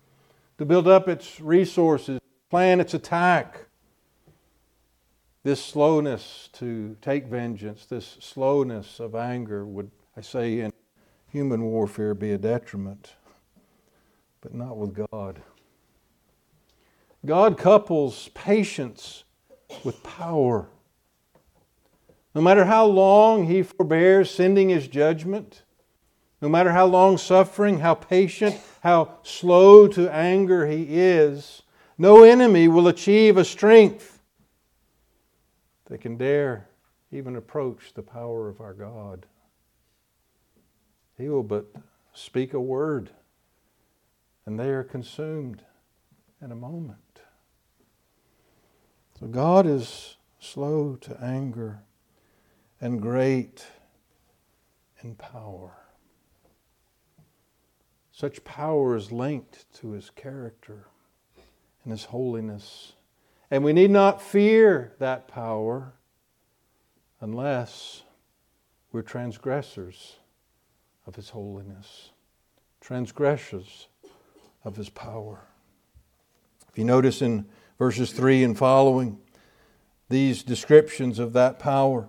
to 0.57 0.65
build 0.65 0.87
up 0.87 1.07
its 1.07 1.39
resources, 1.41 2.19
plan 2.49 2.79
its 2.79 2.93
attack. 2.93 3.65
This 5.43 5.63
slowness 5.63 6.49
to 6.53 6.95
take 7.01 7.25
vengeance, 7.25 7.85
this 7.85 8.17
slowness 8.19 8.99
of 8.99 9.15
anger 9.15 9.65
would, 9.65 9.91
I 10.15 10.21
say, 10.21 10.59
in 10.59 10.71
human 11.27 11.63
warfare 11.63 12.13
be 12.13 12.31
a 12.31 12.37
detriment, 12.37 13.13
but 14.41 14.53
not 14.53 14.77
with 14.77 14.93
God. 15.11 15.41
God 17.25 17.57
couples 17.57 18.29
patience 18.33 19.23
with 19.83 20.01
power. 20.03 20.67
No 22.33 22.41
matter 22.41 22.65
how 22.65 22.85
long 22.85 23.45
He 23.45 23.61
forbears 23.61 24.31
sending 24.31 24.69
His 24.69 24.87
judgment, 24.87 25.63
no 26.41 26.49
matter 26.49 26.71
how 26.71 26.85
long 26.85 27.17
suffering, 27.17 27.79
how 27.79 27.93
patient, 27.93 28.55
how 28.81 29.19
slow 29.21 29.87
to 29.89 30.11
anger 30.11 30.65
He 30.65 30.87
is, 30.89 31.61
no 31.97 32.23
enemy 32.23 32.67
will 32.67 32.87
achieve 32.87 33.37
a 33.37 33.45
strength 33.45 34.19
that 35.85 36.01
can 36.01 36.17
dare 36.17 36.67
even 37.11 37.35
approach 37.35 37.93
the 37.93 38.01
power 38.01 38.49
of 38.49 38.61
our 38.61 38.73
God. 38.73 39.27
He 41.17 41.29
will 41.29 41.43
but 41.43 41.67
speak 42.13 42.53
a 42.53 42.59
word, 42.59 43.11
and 44.45 44.59
they 44.59 44.69
are 44.69 44.83
consumed 44.83 45.61
in 46.41 46.51
a 46.51 46.55
moment. 46.55 47.10
So 49.21 49.27
God 49.27 49.67
is 49.67 50.17
slow 50.39 50.95
to 51.01 51.23
anger 51.23 51.83
and 52.81 52.99
great 52.99 53.63
in 55.03 55.13
power. 55.13 55.73
Such 58.11 58.43
power 58.43 58.95
is 58.95 59.11
linked 59.11 59.71
to 59.75 59.91
his 59.91 60.09
character 60.09 60.87
and 61.83 61.91
his 61.91 62.05
holiness. 62.05 62.93
And 63.51 63.63
we 63.63 63.73
need 63.73 63.91
not 63.91 64.23
fear 64.23 64.93
that 64.97 65.27
power 65.27 65.93
unless 67.19 68.01
we're 68.91 69.03
transgressors 69.03 70.15
of 71.05 71.15
his 71.15 71.29
holiness, 71.29 72.09
transgressors 72.79 73.87
of 74.63 74.77
his 74.77 74.89
power. 74.89 75.41
If 76.71 76.79
you 76.79 76.85
notice 76.85 77.21
in 77.21 77.45
verses 77.81 78.11
3 78.11 78.43
and 78.43 78.59
following, 78.59 79.17
these 80.07 80.43
descriptions 80.43 81.17
of 81.17 81.33
that 81.33 81.57
power. 81.57 82.07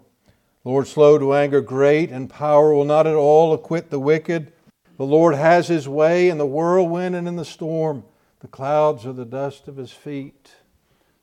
Lord, 0.65 0.87
slow 0.87 1.17
to 1.17 1.33
anger, 1.33 1.63
great 1.63 2.11
and 2.11 2.29
power, 2.29 2.75
will 2.75 2.85
not 2.85 3.07
at 3.07 3.15
all 3.15 3.55
acquit 3.55 3.89
the 3.89 3.99
wicked. 3.99 4.53
The 4.99 5.07
Lord 5.07 5.35
has 5.35 5.69
his 5.69 5.89
way 5.89 6.29
in 6.29 6.37
the 6.37 6.45
whirlwind 6.45 7.17
and 7.17 7.27
in 7.27 7.37
the 7.37 7.45
storm. 7.47 8.05
The 8.41 8.49
clouds 8.49 9.07
are 9.07 9.15
the 9.15 9.25
dust 9.25 9.67
of 9.67 9.79
his 9.79 9.93
feet. 9.93 10.57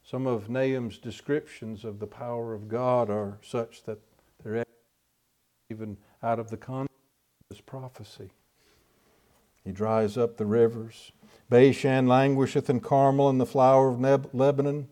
Some 0.04 0.26
of 0.26 0.50
Nahum's 0.50 0.98
descriptions 0.98 1.86
of 1.86 2.00
the 2.00 2.08
power 2.08 2.56
of 2.56 2.68
God 2.68 3.12
are 3.12 3.38
such 3.44 3.84
that 3.84 4.00
they're 4.44 4.66
even 5.70 5.96
out 6.24 6.40
of 6.40 6.50
the 6.50 6.58
context 6.58 6.98
of 7.52 7.56
his 7.56 7.62
prophecy. 7.62 8.32
He 9.64 9.72
dries 9.72 10.18
up 10.18 10.38
the 10.38 10.48
rivers. 10.48 11.12
Bashan 11.50 12.08
languisheth 12.08 12.70
in 12.70 12.80
Carmel 12.80 13.30
and 13.30 13.42
the 13.42 13.46
flower 13.46 13.90
of 13.90 14.34
Lebanon. 14.34 14.88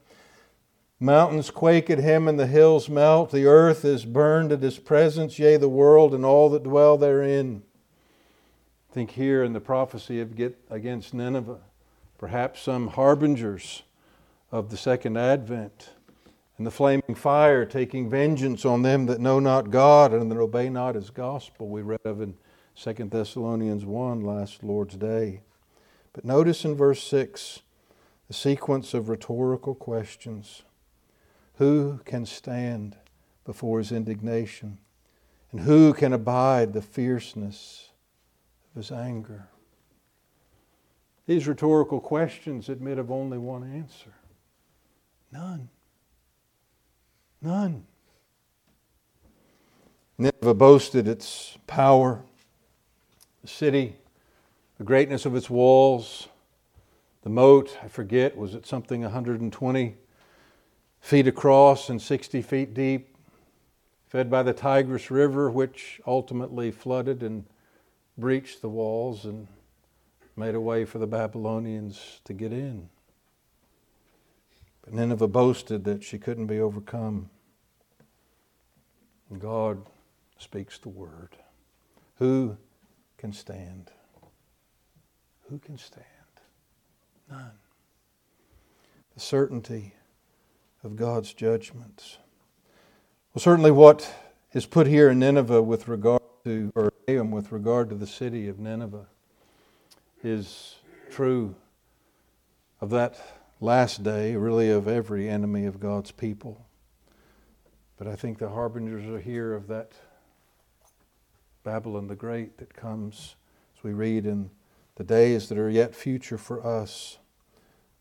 Mountains 0.99 1.51
quake 1.51 1.91
at 1.91 1.99
him 1.99 2.27
and 2.27 2.39
the 2.39 2.47
hills 2.47 2.89
melt. 2.89 3.31
The 3.31 3.45
earth 3.45 3.85
is 3.85 4.03
burned 4.03 4.51
at 4.51 4.63
his 4.63 4.79
presence, 4.79 5.37
yea, 5.37 5.57
the 5.57 5.69
world 5.69 6.15
and 6.15 6.25
all 6.25 6.49
that 6.49 6.63
dwell 6.63 6.97
therein. 6.97 7.61
Think 8.91 9.11
here 9.11 9.43
in 9.43 9.53
the 9.53 9.59
prophecy 9.59 10.19
of 10.19 10.35
get 10.35 10.57
against 10.71 11.13
Nineveh, 11.13 11.59
perhaps 12.17 12.61
some 12.61 12.87
harbingers 12.87 13.83
of 14.51 14.71
the 14.71 14.77
second 14.77 15.17
advent, 15.17 15.91
and 16.57 16.65
the 16.65 16.71
flaming 16.71 17.13
fire 17.13 17.63
taking 17.63 18.09
vengeance 18.09 18.65
on 18.65 18.81
them 18.81 19.05
that 19.05 19.19
know 19.19 19.39
not 19.39 19.69
God 19.69 20.13
and 20.13 20.31
that 20.31 20.37
obey 20.39 20.69
not 20.69 20.95
his 20.95 21.11
gospel, 21.11 21.67
we 21.67 21.83
read 21.83 21.99
of 22.05 22.21
in 22.21 22.33
2 22.75 22.93
Thessalonians 22.93 23.85
1 23.85 24.21
last 24.21 24.63
Lord's 24.63 24.95
Day. 24.95 25.41
But 26.17 26.25
notice 26.25 26.65
in 26.65 26.73
verse 26.73 27.03
6 27.03 27.61
the 28.27 28.33
sequence 28.33 28.95
of 28.95 29.07
rhetorical 29.07 29.75
questions 29.75 30.63
Who 31.57 31.99
can 32.05 32.25
stand 32.25 32.97
before 33.45 33.77
his 33.77 33.91
indignation? 33.91 34.79
And 35.51 35.61
who 35.61 35.93
can 35.93 36.13
abide 36.13 36.73
the 36.73 36.81
fierceness 36.81 37.91
of 38.71 38.81
his 38.81 38.91
anger? 38.91 39.47
These 41.27 41.47
rhetorical 41.47 41.99
questions 41.99 42.67
admit 42.67 42.97
of 42.97 43.11
only 43.11 43.37
one 43.37 43.61
answer 43.61 44.15
none. 45.31 45.69
None. 47.43 47.85
Nineveh 50.17 50.55
boasted 50.55 51.07
its 51.07 51.59
power. 51.67 52.23
The 53.43 53.47
city 53.47 53.97
the 54.77 54.83
greatness 54.83 55.25
of 55.25 55.35
its 55.35 55.49
walls. 55.49 56.27
The 57.23 57.29
moat, 57.29 57.77
I 57.83 57.87
forget, 57.87 58.37
was 58.37 58.53
it 58.53 58.65
something 58.65 59.01
120 59.01 59.95
feet 61.01 61.27
across 61.27 61.89
and 61.89 62.01
60 62.01 62.41
feet 62.41 62.73
deep, 62.73 63.15
fed 64.07 64.29
by 64.29 64.43
the 64.43 64.53
Tigris 64.53 65.09
River, 65.09 65.49
which 65.49 65.99
ultimately 66.05 66.71
flooded 66.71 67.23
and 67.23 67.45
breached 68.17 68.61
the 68.61 68.69
walls 68.69 69.25
and 69.25 69.47
made 70.35 70.55
a 70.55 70.61
way 70.61 70.85
for 70.85 70.99
the 70.99 71.07
Babylonians 71.07 72.21
to 72.25 72.33
get 72.33 72.53
in. 72.53 72.89
But 74.83 74.93
Nineveh 74.93 75.27
boasted 75.27 75.83
that 75.85 76.03
she 76.03 76.17
couldn't 76.17 76.47
be 76.47 76.59
overcome. 76.59 77.29
And 79.29 79.41
God 79.41 79.85
speaks 80.37 80.77
the 80.77 80.89
word. 80.89 81.35
Who 82.19 82.57
can 83.17 83.33
stand? 83.33 83.91
Who 85.49 85.59
can 85.59 85.77
stand? 85.77 86.05
None. 87.29 87.51
The 89.13 89.19
certainty 89.19 89.93
of 90.83 90.95
God's 90.95 91.33
judgments. 91.33 92.17
Well, 93.33 93.41
certainly 93.41 93.71
what 93.71 94.13
is 94.53 94.65
put 94.65 94.87
here 94.87 95.09
in 95.09 95.19
Nineveh 95.19 95.61
with 95.61 95.87
regard 95.87 96.21
to, 96.43 96.71
or 96.75 96.91
with 97.07 97.51
regard 97.51 97.89
to 97.89 97.95
the 97.95 98.07
city 98.07 98.47
of 98.47 98.59
Nineveh, 98.59 99.07
is 100.23 100.75
true 101.09 101.55
of 102.81 102.89
that 102.89 103.17
last 103.61 104.03
day, 104.03 104.35
really 104.35 104.69
of 104.69 104.87
every 104.87 105.29
enemy 105.29 105.65
of 105.65 105.79
God's 105.79 106.11
people. 106.11 106.65
But 107.97 108.07
I 108.07 108.15
think 108.15 108.37
the 108.37 108.49
harbingers 108.49 109.05
are 109.05 109.19
here 109.19 109.53
of 109.53 109.67
that 109.67 109.93
Babylon 111.63 112.07
the 112.07 112.15
Great 112.15 112.57
that 112.57 112.73
comes, 112.73 113.35
as 113.77 113.83
we 113.83 113.93
read 113.93 114.25
in 114.25 114.49
the 114.97 115.03
days 115.03 115.47
that 115.47 115.59
are 115.59 115.69
yet 115.69 115.93
future 115.93 116.39
for 116.39 116.65
us, 116.65 117.19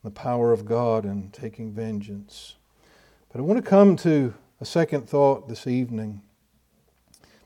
the 0.02 0.10
power 0.10 0.52
of 0.52 0.64
God 0.64 1.04
in 1.04 1.30
taking 1.30 1.70
vengeance. 1.70 2.56
But 3.30 3.38
I 3.38 3.42
want 3.42 3.62
to 3.62 3.68
come 3.68 3.96
to 3.96 4.32
a 4.62 4.64
second 4.64 5.06
thought 5.06 5.46
this 5.46 5.66
evening. 5.66 6.22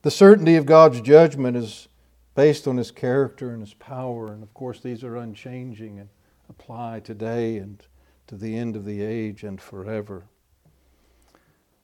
The 0.02 0.10
certainty 0.10 0.54
of 0.54 0.66
God's 0.66 1.00
judgment 1.00 1.56
is 1.56 1.88
based 2.36 2.68
on 2.68 2.76
his 2.76 2.92
character 2.92 3.50
and 3.50 3.60
his 3.60 3.74
power. 3.74 4.32
And 4.32 4.44
of 4.44 4.54
course, 4.54 4.78
these 4.80 5.02
are 5.02 5.16
unchanging 5.16 5.98
and 5.98 6.08
apply 6.48 7.00
today 7.00 7.56
and 7.56 7.82
to 8.28 8.36
the 8.36 8.56
end 8.56 8.76
of 8.76 8.84
the 8.84 9.02
age 9.02 9.42
and 9.42 9.60
forever. 9.60 10.26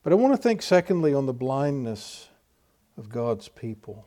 But 0.04 0.12
I 0.12 0.16
want 0.16 0.36
to 0.36 0.40
think, 0.40 0.62
secondly, 0.62 1.12
on 1.12 1.26
the 1.26 1.32
blindness 1.32 2.28
of 2.96 3.08
God's 3.08 3.48
people. 3.48 4.06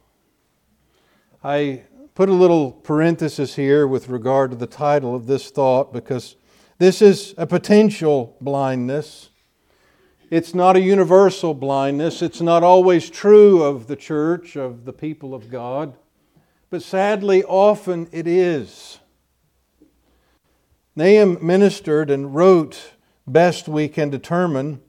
I 1.43 1.84
put 2.19 2.27
a 2.27 2.34
little 2.34 2.73
parenthesis 2.73 3.55
here 3.55 3.88
with 3.88 4.10
regard 4.10 4.51
to 4.51 4.58
the 4.58 4.67
title 4.67 5.15
of 5.15 5.25
this 5.25 5.51
thought 5.51 5.93
because 5.93 6.36
this 6.77 7.01
is 7.01 7.34
a 7.38 7.47
potential 7.47 8.36
blindness. 8.41 9.29
It's 10.29 10.53
not 10.53 10.75
a 10.75 10.82
universal 10.82 11.53
blindness. 11.53 12.21
It's 12.21 12.41
not 12.41 12.62
always 12.62 13.10
true 13.10 13.63
of 13.63 13.88
the 13.88 13.95
church, 13.95 14.58
of 14.58 14.84
the 14.84 14.91
people 14.91 15.34
of 15.34 15.49
God. 15.49 15.93
But 16.69 16.84
sadly, 16.84 17.41
often 17.45 18.10
it 18.12 18.27
is. 18.27 18.99
Nahum 20.97 21.38
ministered 21.41 22.12
and 22.12 22.36
wrote, 22.36 22.95
best 23.25 23.69
we 23.69 23.88
can 23.88 24.10
determine, 24.10 24.82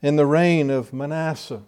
in 0.00 0.16
the 0.16 0.24
reign 0.24 0.70
of 0.70 0.94
Manasseh. 0.94 1.64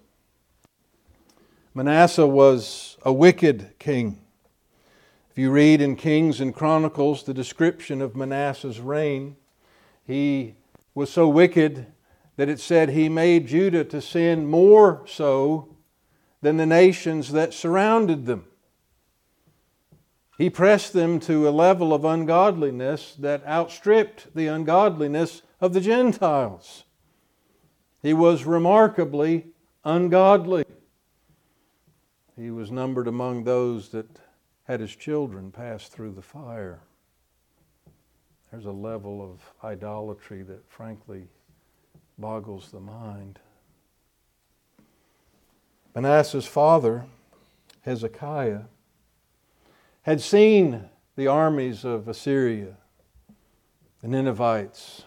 Manasseh 1.75 2.27
was 2.27 2.97
a 3.03 3.13
wicked 3.13 3.79
king. 3.79 4.24
If 5.35 5.39
you 5.41 5.51
read 5.51 5.81
in 5.81 5.97
Kings 5.97 6.41
and 6.41 6.55
Chronicles 6.55 7.25
the 7.25 7.35
description 7.35 8.01
of 8.01 8.15
Manasseh's 8.15 8.79
reign, 8.79 9.35
he 10.07 10.55
was 10.95 11.11
so 11.11 11.29
wicked 11.29 11.89
that 12.37 12.49
it 12.49 12.61
said 12.61 12.91
he 12.91 13.09
made 13.09 13.49
Judah 13.49 13.83
to 13.83 14.01
sin 14.01 14.47
more 14.47 15.03
so 15.09 15.75
than 16.41 16.57
the 16.57 16.67
nations 16.67 17.33
that 17.33 17.53
surrounded 17.53 18.27
them. 18.27 18.45
He 20.39 20.51
pressed 20.51 20.93
them 20.93 21.19
to 21.23 21.49
a 21.49 21.51
level 21.51 21.93
of 21.93 22.05
ungodliness 22.05 23.17
that 23.17 23.45
outstripped 23.45 24.37
the 24.37 24.47
ungodliness 24.47 25.43
of 25.61 25.73
the 25.73 25.81
Gentiles. 25.81 26.85
He 28.03 28.15
was 28.15 28.45
remarkably 28.45 29.47
ungodly. 29.85 30.65
He 32.37 32.53
was 32.53 32.71
numbered 32.71 33.09
among 33.09 33.43
those 33.43 33.89
that 33.89 34.21
had 34.65 34.81
his 34.81 34.95
children 34.97 35.51
pass 35.51 35.89
through 35.89 36.13
the 36.13 36.23
fire. 36.23 36.81
There's 38.51 38.67
a 38.67 38.73
level 38.73 39.21
of 39.23 39.41
idolatry 39.63 40.43
that 40.43 40.69
frankly 40.71 41.29
boggles 42.19 42.71
the 42.71 42.81
mind. 42.81 43.39
Manasseh's 45.95 46.47
father, 46.47 47.05
Hezekiah, 47.83 48.63
had 50.03 50.21
seen 50.21 50.89
the 51.17 51.27
armies 51.27 51.85
of 51.85 52.09
Assyria, 52.09 52.77
the 54.01 54.09
Ninevites, 54.09 55.05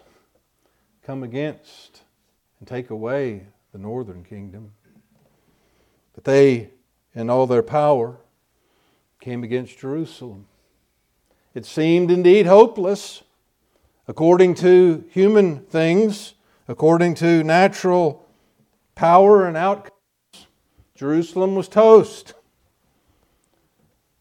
come 1.02 1.22
against 1.22 2.02
and 2.58 2.68
take 2.68 2.90
away 2.90 3.46
the 3.72 3.78
northern 3.78 4.24
kingdom. 4.24 4.72
But 6.14 6.24
they 6.24 6.70
in 7.14 7.30
all 7.30 7.46
their 7.46 7.62
power, 7.62 8.18
came 9.20 9.42
against 9.42 9.78
Jerusalem. 9.78 10.46
It 11.54 11.66
seemed 11.66 12.10
indeed 12.10 12.46
hopeless 12.46 13.22
according 14.06 14.54
to 14.54 15.04
human 15.10 15.60
things, 15.66 16.34
according 16.66 17.14
to 17.16 17.44
natural 17.44 18.26
power 18.94 19.46
and 19.46 19.56
outcomes. 19.56 19.92
Jerusalem 20.94 21.54
was 21.54 21.68
toast. 21.68 22.34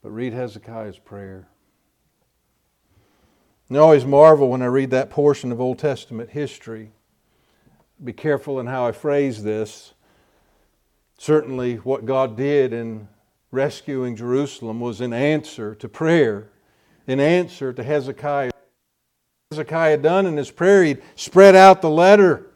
But 0.04 0.12
read 0.12 0.34
Hezekiah's 0.34 1.00
prayer. 1.00 1.48
I 3.70 3.78
always 3.78 4.06
marvel 4.06 4.50
when 4.50 4.62
I 4.62 4.68
read 4.68 4.92
that 4.92 5.10
portion 5.10 5.52
of 5.52 5.60
Old 5.60 5.80
Testament 5.80 6.30
history. 6.30 6.92
Be 8.02 8.14
careful 8.14 8.60
in 8.60 8.68
how 8.68 8.86
I 8.86 8.92
phrase 8.92 9.44
this. 9.44 9.94
Certainly, 11.18 11.78
what 11.78 12.06
God 12.06 12.38
did 12.38 12.72
in 12.72 13.08
rescuing 13.58 14.16
Jerusalem 14.16 14.80
was 14.80 15.02
in 15.02 15.14
answer 15.14 15.74
to 15.74 15.90
prayer, 15.90 16.50
in 17.08 17.20
answer 17.20 17.74
to 17.74 17.82
Hezekiah. 17.82 18.52
Hezekiah 19.50 19.98
done 19.98 20.28
in 20.28 20.38
his 20.38 20.52
prayer, 20.52 20.84
he'd 20.84 21.02
spread 21.16 21.56
out 21.56 21.82
the 21.82 21.90
letter, 21.90 22.52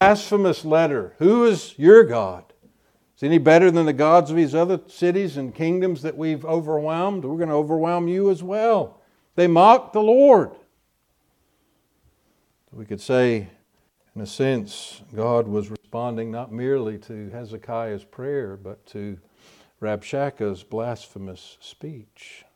blasphemous 0.00 0.64
letter. 0.64 1.12
Who 1.18 1.44
is 1.44 1.74
your 1.76 2.02
God? 2.02 2.44
Is 3.14 3.22
any 3.22 3.36
better 3.36 3.70
than 3.70 3.84
the 3.84 3.92
gods 3.92 4.30
of 4.30 4.36
these 4.36 4.54
other 4.54 4.80
cities 4.86 5.36
and 5.36 5.54
kingdoms 5.54 6.00
that 6.00 6.16
we've 6.16 6.46
overwhelmed? 6.46 7.22
We're 7.26 7.36
going 7.36 7.50
to 7.50 7.54
overwhelm 7.54 8.08
you 8.08 8.30
as 8.30 8.42
well. 8.42 9.02
They 9.34 9.46
mocked 9.46 9.92
the 9.92 10.02
Lord. 10.02 10.52
We 12.72 12.86
could 12.86 13.02
say, 13.02 13.48
in 14.16 14.22
a 14.22 14.26
sense, 14.26 15.02
God 15.14 15.46
was 15.46 15.68
responding 15.68 16.30
not 16.30 16.52
merely 16.52 16.96
to 17.00 17.28
Hezekiah's 17.28 18.04
prayer, 18.04 18.56
but 18.56 18.84
to 18.86 19.18
Rabshakeh's 19.84 20.62
blasphemous 20.62 21.58
speech. 21.60 22.46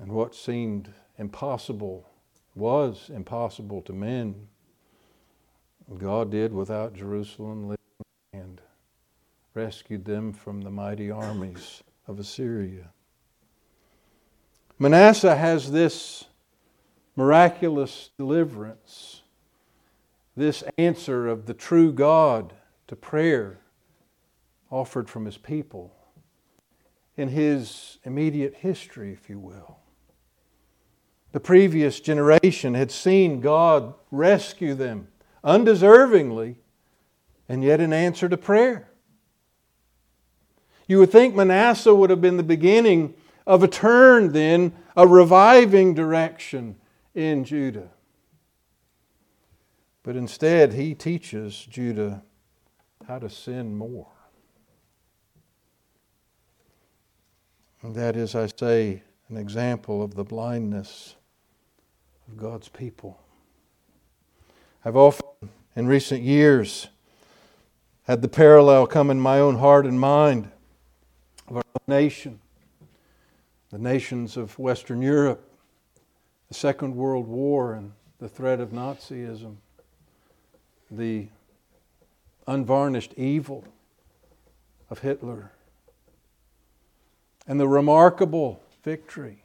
And 0.00 0.10
what 0.10 0.34
seemed 0.34 0.88
impossible 1.18 2.08
was 2.54 3.10
impossible 3.14 3.82
to 3.82 3.92
men. 3.92 4.48
God 5.98 6.30
did 6.30 6.54
without 6.54 6.94
Jerusalem 6.94 7.76
and 8.32 8.62
rescued 9.52 10.06
them 10.06 10.32
from 10.32 10.62
the 10.62 10.70
mighty 10.70 11.10
armies 11.10 11.82
of 12.08 12.18
Assyria. 12.18 12.88
Manasseh 14.78 15.36
has 15.36 15.72
this 15.72 16.24
miraculous 17.16 18.08
deliverance 18.16 19.20
this 20.34 20.64
answer 20.78 21.28
of 21.28 21.44
the 21.44 21.52
true 21.52 21.92
God 21.92 22.54
to 22.88 22.96
prayer 22.96 23.58
offered 24.72 25.08
from 25.08 25.26
his 25.26 25.36
people 25.36 25.94
in 27.16 27.28
his 27.28 27.98
immediate 28.04 28.54
history, 28.56 29.12
if 29.12 29.28
you 29.28 29.38
will. 29.38 29.78
The 31.32 31.40
previous 31.40 32.00
generation 32.00 32.74
had 32.74 32.90
seen 32.90 33.40
God 33.40 33.94
rescue 34.10 34.74
them 34.74 35.08
undeservingly 35.44 36.56
and 37.48 37.62
yet 37.62 37.80
in 37.80 37.92
answer 37.92 38.28
to 38.28 38.36
prayer. 38.36 38.88
You 40.88 40.98
would 40.98 41.12
think 41.12 41.34
Manasseh 41.34 41.94
would 41.94 42.10
have 42.10 42.20
been 42.20 42.38
the 42.38 42.42
beginning 42.42 43.14
of 43.46 43.62
a 43.62 43.68
turn, 43.68 44.32
then, 44.32 44.72
a 44.96 45.06
reviving 45.06 45.94
direction 45.94 46.76
in 47.14 47.44
Judah. 47.44 47.90
But 50.02 50.16
instead, 50.16 50.72
he 50.72 50.94
teaches 50.94 51.66
Judah 51.68 52.22
how 53.06 53.18
to 53.18 53.28
sin 53.28 53.76
more. 53.76 54.11
And 57.82 57.94
that 57.94 58.16
is, 58.16 58.34
I 58.34 58.46
say, 58.46 59.02
an 59.28 59.36
example 59.36 60.02
of 60.02 60.14
the 60.14 60.24
blindness 60.24 61.16
of 62.28 62.36
God's 62.36 62.68
people. 62.68 63.18
I've 64.84 64.96
often, 64.96 65.50
in 65.74 65.86
recent 65.86 66.22
years, 66.22 66.88
had 68.04 68.22
the 68.22 68.28
parallel 68.28 68.86
come 68.86 69.10
in 69.10 69.20
my 69.20 69.38
own 69.38 69.58
heart 69.58 69.86
and 69.86 69.98
mind 69.98 70.50
of 71.48 71.56
our 71.56 71.62
nation, 71.86 72.40
the 73.70 73.78
nations 73.78 74.36
of 74.36 74.58
Western 74.58 75.02
Europe, 75.02 75.48
the 76.48 76.54
Second 76.54 76.94
World 76.94 77.26
War, 77.26 77.74
and 77.74 77.92
the 78.18 78.28
threat 78.28 78.60
of 78.60 78.70
Nazism 78.70 79.56
the 80.92 81.28
unvarnished 82.46 83.14
evil 83.16 83.64
of 84.90 84.98
Hitler 84.98 85.52
and 87.46 87.58
the 87.58 87.68
remarkable 87.68 88.62
victory 88.82 89.44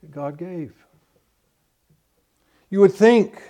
that 0.00 0.10
God 0.10 0.38
gave. 0.38 0.72
You 2.70 2.80
would 2.80 2.94
think 2.94 3.42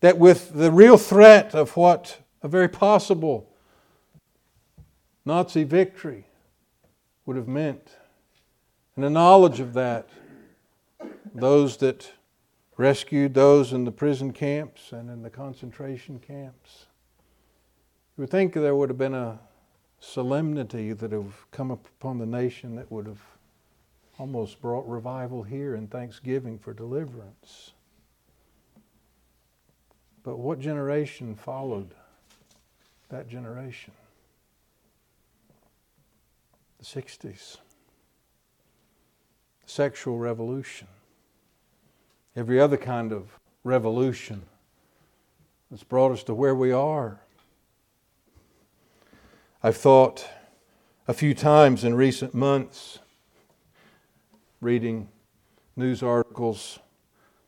that 0.00 0.18
with 0.18 0.52
the 0.52 0.70
real 0.70 0.98
threat 0.98 1.54
of 1.54 1.76
what 1.76 2.20
a 2.42 2.48
very 2.48 2.68
possible 2.68 3.48
Nazi 5.24 5.64
victory 5.64 6.26
would 7.24 7.36
have 7.36 7.48
meant, 7.48 7.96
and 8.94 9.04
the 9.04 9.10
knowledge 9.10 9.60
of 9.60 9.72
that, 9.72 10.10
those 11.34 11.78
that 11.78 12.12
rescued 12.76 13.32
those 13.32 13.72
in 13.72 13.84
the 13.84 13.92
prison 13.92 14.32
camps 14.32 14.92
and 14.92 15.08
in 15.08 15.22
the 15.22 15.30
concentration 15.30 16.18
camps. 16.18 16.86
You 18.16 18.22
would 18.22 18.30
think 18.30 18.52
there 18.52 18.76
would 18.76 18.90
have 18.90 18.98
been 18.98 19.14
a 19.14 19.38
solemnity 20.04 20.92
that 20.92 21.12
have 21.12 21.50
come 21.50 21.70
upon 21.70 22.18
the 22.18 22.26
nation 22.26 22.76
that 22.76 22.90
would 22.90 23.06
have 23.06 23.22
almost 24.18 24.60
brought 24.60 24.88
revival 24.88 25.42
here 25.42 25.74
and 25.74 25.90
thanksgiving 25.90 26.58
for 26.58 26.72
deliverance. 26.72 27.72
But 30.22 30.38
what 30.38 30.60
generation 30.60 31.34
followed 31.34 31.90
that 33.08 33.28
generation? 33.28 33.92
the 36.84 37.00
60s. 37.00 37.56
Sexual 39.66 40.18
revolution. 40.18 40.88
Every 42.36 42.60
other 42.60 42.76
kind 42.76 43.12
of 43.12 43.38
revolution 43.62 44.42
that's 45.70 45.84
brought 45.84 46.12
us 46.12 46.22
to 46.24 46.34
where 46.34 46.54
we 46.54 46.72
are. 46.72 47.20
I've 49.66 49.78
thought 49.78 50.28
a 51.08 51.14
few 51.14 51.32
times 51.32 51.84
in 51.84 51.94
recent 51.94 52.34
months, 52.34 52.98
reading 54.60 55.08
news 55.74 56.02
articles. 56.02 56.80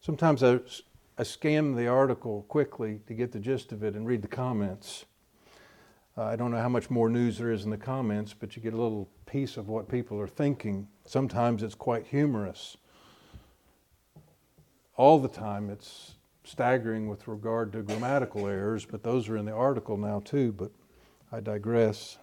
Sometimes 0.01 0.43
I, 0.43 0.61
I 1.19 1.25
skim 1.25 1.75
the 1.75 1.89
article 1.89 2.47
quickly 2.49 3.03
to 3.07 3.13
get 3.13 3.33
the 3.33 3.39
gist 3.39 3.71
of 3.71 3.85
it 3.85 3.95
and 3.95 4.07
read 4.07 4.23
the 4.23 4.29
comments. 4.29 5.05
Uh, 6.17 6.23
I 6.23 6.37
don't 6.37 6.51
know 6.51 6.57
how 6.57 6.71
much 6.71 6.89
more 6.89 7.11
news 7.11 7.37
there 7.37 7.53
is 7.53 7.65
in 7.65 7.71
the 7.71 7.77
comments, 7.77 8.33
but 8.33 8.57
you 8.57 8.63
get 8.63 8.73
a 8.73 8.81
little 8.81 9.11
piece 9.27 9.59
of 9.59 9.69
what 9.69 9.87
people 9.87 10.19
are 10.19 10.27
thinking. 10.27 10.89
Sometimes 11.05 11.63
it's 11.63 11.75
quite 11.75 12.07
humorous. 12.07 12.79
All 14.97 15.19
the 15.19 15.29
time 15.29 15.69
it's 15.69 16.15
staggering 16.45 17.09
with 17.09 17.29
regard 17.29 17.75
to 17.75 17.83
grammatical 17.83 18.47
errors, 18.47 18.87
but 18.87 19.03
those 19.03 19.29
are 19.29 19.37
in 19.37 19.45
the 19.45 19.53
article 19.53 19.99
now 19.99 20.23
too, 20.25 20.53
but 20.53 20.73
I 21.37 21.41
digress. 21.41 22.17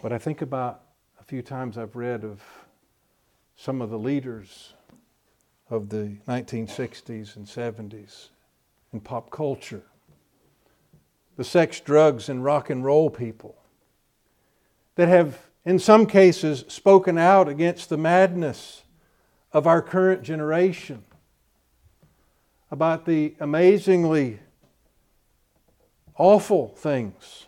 But 0.00 0.12
I 0.12 0.18
think 0.18 0.40
about 0.40 0.82
a 1.20 1.24
few 1.24 1.42
times 1.42 1.76
I've 1.76 1.96
read 1.96 2.22
of 2.22 2.40
some 3.56 3.82
of 3.82 3.90
the 3.90 3.98
leaders 3.98 4.74
of 5.68 5.88
the 5.88 6.16
1960s 6.28 7.34
and 7.34 7.44
70s 7.44 8.28
in 8.92 9.00
pop 9.00 9.30
culture 9.30 9.82
the 11.36 11.42
sex, 11.42 11.80
drugs, 11.80 12.28
and 12.28 12.44
rock 12.44 12.70
and 12.70 12.84
roll 12.84 13.10
people 13.10 13.56
that 14.94 15.08
have, 15.08 15.38
in 15.64 15.80
some 15.80 16.06
cases, 16.06 16.64
spoken 16.68 17.18
out 17.18 17.48
against 17.48 17.88
the 17.88 17.98
madness 17.98 18.84
of 19.52 19.66
our 19.66 19.82
current 19.82 20.22
generation, 20.22 21.02
about 22.70 23.06
the 23.06 23.34
amazingly 23.40 24.38
awful 26.18 26.68
things 26.68 27.46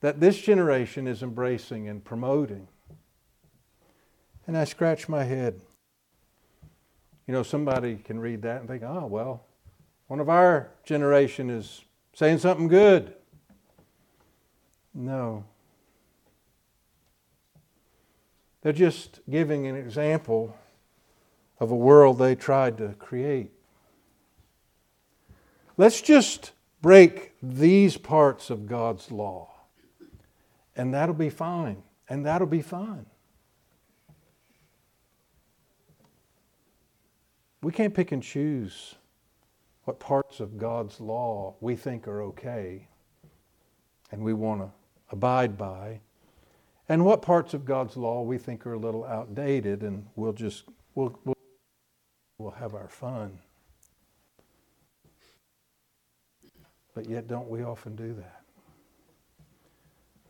that 0.00 0.20
this 0.20 0.38
generation 0.38 1.06
is 1.06 1.22
embracing 1.22 1.88
and 1.88 2.04
promoting. 2.04 2.68
And 4.46 4.56
I 4.56 4.64
scratch 4.64 5.08
my 5.08 5.24
head. 5.24 5.60
You 7.26 7.34
know, 7.34 7.42
somebody 7.42 7.96
can 7.96 8.18
read 8.18 8.42
that 8.42 8.60
and 8.60 8.68
think, 8.68 8.82
oh, 8.82 9.06
well, 9.06 9.44
one 10.08 10.20
of 10.20 10.28
our 10.28 10.70
generation 10.84 11.50
is 11.50 11.84
saying 12.14 12.38
something 12.38 12.66
good. 12.66 13.14
No. 14.92 15.44
They're 18.62 18.72
just 18.72 19.20
giving 19.30 19.66
an 19.66 19.76
example 19.76 20.56
of 21.60 21.70
a 21.70 21.76
world 21.76 22.18
they 22.18 22.34
tried 22.34 22.78
to 22.78 22.94
create. 22.98 23.52
Let's 25.76 26.00
just 26.00 26.52
break 26.82 27.34
these 27.42 27.96
parts 27.96 28.50
of 28.50 28.66
God's 28.66 29.10
law, 29.10 29.54
and 30.76 30.92
that'll 30.94 31.14
be 31.14 31.30
fine. 31.30 31.82
And 32.10 32.26
that'll 32.26 32.48
be 32.48 32.60
fine. 32.60 33.06
We 37.62 37.70
can't 37.70 37.94
pick 37.94 38.10
and 38.10 38.20
choose 38.20 38.96
what 39.84 40.00
parts 40.00 40.40
of 40.40 40.58
God's 40.58 40.98
law 40.98 41.54
we 41.60 41.76
think 41.76 42.08
are 42.08 42.22
okay 42.22 42.88
and 44.10 44.22
we 44.22 44.32
want 44.32 44.60
to 44.60 44.70
abide 45.10 45.56
by, 45.56 46.00
and 46.88 47.04
what 47.04 47.22
parts 47.22 47.54
of 47.54 47.64
God's 47.64 47.96
law 47.96 48.22
we 48.22 48.38
think 48.38 48.66
are 48.66 48.74
a 48.74 48.78
little 48.78 49.04
outdated 49.04 49.82
and 49.82 50.06
we'll 50.16 50.32
just 50.32 50.64
we'll, 50.94 51.16
we'll, 51.24 52.50
have 52.50 52.74
our 52.74 52.88
fun. 52.88 53.38
But 57.00 57.08
yet, 57.08 57.28
don't 57.28 57.48
we 57.48 57.62
often 57.62 57.96
do 57.96 58.12
that? 58.12 58.42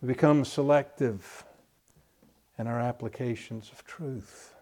We 0.00 0.06
become 0.06 0.44
selective 0.44 1.44
in 2.60 2.68
our 2.68 2.78
applications 2.78 3.72
of 3.72 3.84
truth. 3.84 4.54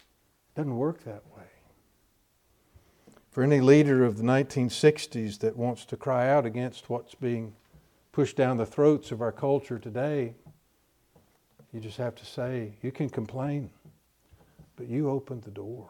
It 0.00 0.56
doesn't 0.56 0.76
work 0.76 1.04
that 1.04 1.22
way. 1.36 1.44
For 3.30 3.44
any 3.44 3.60
leader 3.60 4.04
of 4.04 4.16
the 4.16 4.24
1960s 4.24 5.38
that 5.38 5.56
wants 5.56 5.84
to 5.84 5.96
cry 5.96 6.28
out 6.28 6.44
against 6.44 6.90
what's 6.90 7.14
being 7.14 7.54
pushed 8.10 8.36
down 8.36 8.56
the 8.56 8.66
throats 8.66 9.12
of 9.12 9.22
our 9.22 9.30
culture 9.30 9.78
today, 9.78 10.34
you 11.72 11.78
just 11.78 11.98
have 11.98 12.16
to 12.16 12.26
say, 12.26 12.72
you 12.82 12.90
can 12.90 13.08
complain, 13.08 13.70
but 14.74 14.88
you 14.88 15.08
opened 15.08 15.44
the 15.44 15.52
door. 15.52 15.88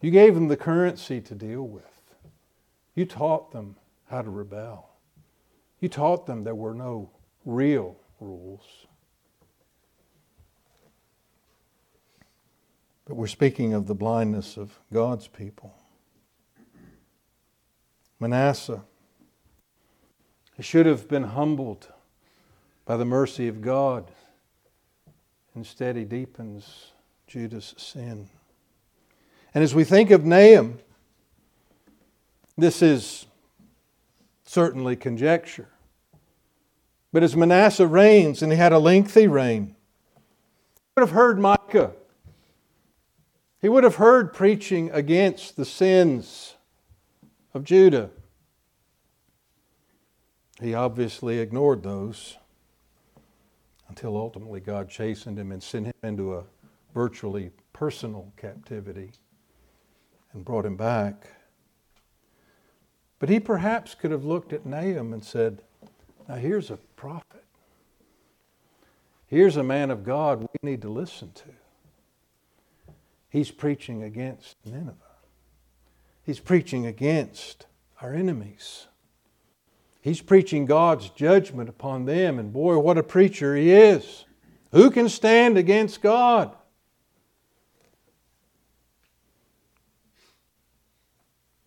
You 0.00 0.10
gave 0.10 0.34
them 0.34 0.48
the 0.48 0.56
currency 0.56 1.20
to 1.20 1.36
deal 1.36 1.62
with. 1.62 1.97
You 2.98 3.06
taught 3.06 3.52
them 3.52 3.76
how 4.10 4.22
to 4.22 4.28
rebel. 4.28 4.90
You 5.78 5.88
taught 5.88 6.26
them 6.26 6.42
there 6.42 6.56
were 6.56 6.74
no 6.74 7.12
real 7.44 7.94
rules. 8.18 8.88
But 13.06 13.14
we're 13.14 13.28
speaking 13.28 13.72
of 13.72 13.86
the 13.86 13.94
blindness 13.94 14.56
of 14.56 14.76
God's 14.92 15.28
people. 15.28 15.72
Manasseh. 18.18 18.82
He 20.56 20.64
should 20.64 20.86
have 20.86 21.06
been 21.06 21.22
humbled 21.22 21.92
by 22.84 22.96
the 22.96 23.04
mercy 23.04 23.46
of 23.46 23.62
God. 23.62 24.10
Instead, 25.54 25.94
he 25.94 26.02
deepens 26.02 26.90
Judah's 27.28 27.76
sin. 27.78 28.28
And 29.54 29.62
as 29.62 29.72
we 29.72 29.84
think 29.84 30.10
of 30.10 30.24
Nahum, 30.24 30.80
this 32.58 32.82
is 32.82 33.26
certainly 34.44 34.96
conjecture. 34.96 35.68
But 37.12 37.22
as 37.22 37.36
Manasseh 37.36 37.86
reigns, 37.86 38.42
and 38.42 38.52
he 38.52 38.58
had 38.58 38.72
a 38.72 38.78
lengthy 38.78 39.26
reign, 39.26 39.76
he 40.74 40.82
would 40.96 41.08
have 41.08 41.16
heard 41.16 41.38
Micah. 41.38 41.92
He 43.62 43.68
would 43.68 43.84
have 43.84 43.96
heard 43.96 44.32
preaching 44.32 44.90
against 44.90 45.56
the 45.56 45.64
sins 45.64 46.56
of 47.54 47.64
Judah. 47.64 48.10
He 50.60 50.74
obviously 50.74 51.38
ignored 51.38 51.82
those 51.82 52.36
until 53.88 54.16
ultimately 54.16 54.60
God 54.60 54.90
chastened 54.90 55.38
him 55.38 55.52
and 55.52 55.62
sent 55.62 55.86
him 55.86 55.94
into 56.02 56.34
a 56.34 56.44
virtually 56.92 57.50
personal 57.72 58.32
captivity 58.36 59.12
and 60.32 60.44
brought 60.44 60.66
him 60.66 60.76
back. 60.76 61.28
But 63.18 63.28
he 63.28 63.40
perhaps 63.40 63.94
could 63.94 64.10
have 64.10 64.24
looked 64.24 64.52
at 64.52 64.64
Nahum 64.64 65.12
and 65.12 65.24
said, 65.24 65.62
Now 66.28 66.36
here's 66.36 66.70
a 66.70 66.76
prophet. 66.96 67.44
Here's 69.26 69.56
a 69.56 69.62
man 69.62 69.90
of 69.90 70.04
God 70.04 70.40
we 70.40 70.70
need 70.70 70.82
to 70.82 70.88
listen 70.88 71.32
to. 71.32 72.92
He's 73.28 73.50
preaching 73.50 74.02
against 74.02 74.56
Nineveh. 74.64 74.94
He's 76.22 76.40
preaching 76.40 76.86
against 76.86 77.66
our 78.00 78.14
enemies. 78.14 78.86
He's 80.00 80.22
preaching 80.22 80.64
God's 80.64 81.10
judgment 81.10 81.68
upon 81.68 82.04
them, 82.04 82.38
and 82.38 82.52
boy, 82.52 82.78
what 82.78 82.96
a 82.96 83.02
preacher 83.02 83.54
he 83.56 83.72
is. 83.72 84.24
Who 84.72 84.90
can 84.90 85.08
stand 85.08 85.58
against 85.58 86.00
God? 86.00 86.54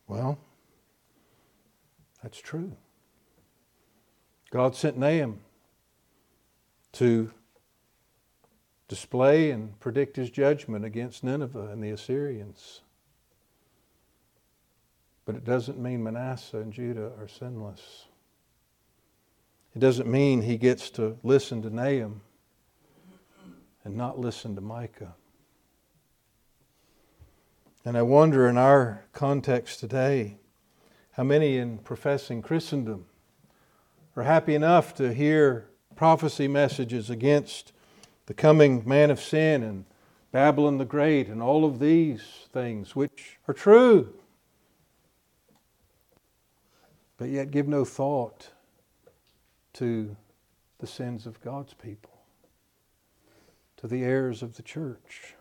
Well, 0.08 0.40
that's 2.22 2.40
true. 2.40 2.76
God 4.52 4.76
sent 4.76 4.98
Nahum 4.98 5.40
to 6.94 7.32
display 8.88 9.52
and 9.52 9.80
predict 9.80 10.18
his 10.18 10.30
judgment 10.30 10.84
against 10.84 11.24
Nineveh 11.24 11.70
and 11.72 11.82
the 11.82 11.92
Assyrians. 11.92 12.82
But 15.24 15.36
it 15.36 15.46
doesn't 15.46 15.80
mean 15.80 16.04
Manasseh 16.04 16.58
and 16.58 16.74
Judah 16.74 17.12
are 17.18 17.30
sinless. 17.30 18.08
It 19.74 19.80
doesn't 19.80 20.10
mean 20.10 20.42
he 20.42 20.58
gets 20.58 20.90
to 20.92 21.18
listen 21.24 21.62
to 21.62 21.70
Nahum 21.70 22.22
and 23.86 23.96
not 23.96 24.20
listen 24.20 24.56
to 24.56 24.62
Micah. 24.62 25.16
And 27.86 27.98
I 27.98 28.02
wonder 28.02 28.48
in 28.50 28.58
our 28.58 29.06
context 29.14 29.80
today 29.80 30.41
how 31.22 31.26
many 31.26 31.58
in 31.58 31.78
professing 31.78 32.42
Christendom 32.42 33.06
are 34.16 34.24
happy 34.24 34.56
enough 34.56 34.96
to 34.96 35.14
hear 35.14 35.68
prophecy 35.96 36.48
messages 36.48 37.12
against 37.12 37.74
the 38.26 38.34
coming 38.34 38.82
man 38.88 39.12
of 39.12 39.20
sin 39.20 39.62
and 39.62 39.86
Babylon 40.32 40.80
the 40.80 40.84
Great 40.84 41.28
and 41.28 41.40
all 41.40 41.64
of 41.64 41.78
these 41.78 42.24
things, 42.52 42.96
which 42.96 43.38
are 43.48 43.54
true 43.54 44.16
but 47.20 47.30
yet 47.30 47.52
give 47.52 47.68
no 47.68 47.86
thought 47.86 48.50
to 49.74 50.18
the 50.80 50.88
sins 50.88 51.28
of 51.28 51.40
God's 51.40 51.76
people, 51.76 52.18
to 53.78 53.86
the 53.86 54.02
heirs 54.02 54.42
of 54.42 54.56
the 54.56 54.64
church, 54.64 55.36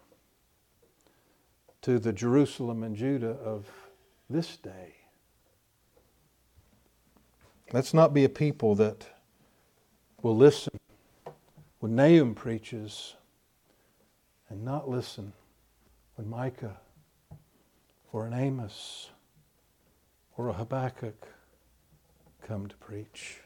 to 1.80 1.98
the 1.98 2.12
Jerusalem 2.12 2.82
and 2.82 2.94
Judah 2.94 3.38
of 3.42 3.66
this 4.28 4.58
day. 4.58 4.99
Let's 7.72 7.94
not 7.94 8.12
be 8.12 8.24
a 8.24 8.28
people 8.28 8.74
that 8.76 9.06
will 10.22 10.36
listen 10.36 10.80
when 11.78 11.94
Nahum 11.94 12.34
preaches 12.34 13.14
and 14.48 14.64
not 14.64 14.88
listen 14.88 15.32
when 16.16 16.28
Micah 16.28 16.78
or 18.12 18.26
an 18.26 18.32
Amos 18.32 19.10
or 20.36 20.48
a 20.48 20.52
Habakkuk 20.52 21.28
come 22.42 22.66
to 22.66 22.76
preach. 22.78 23.38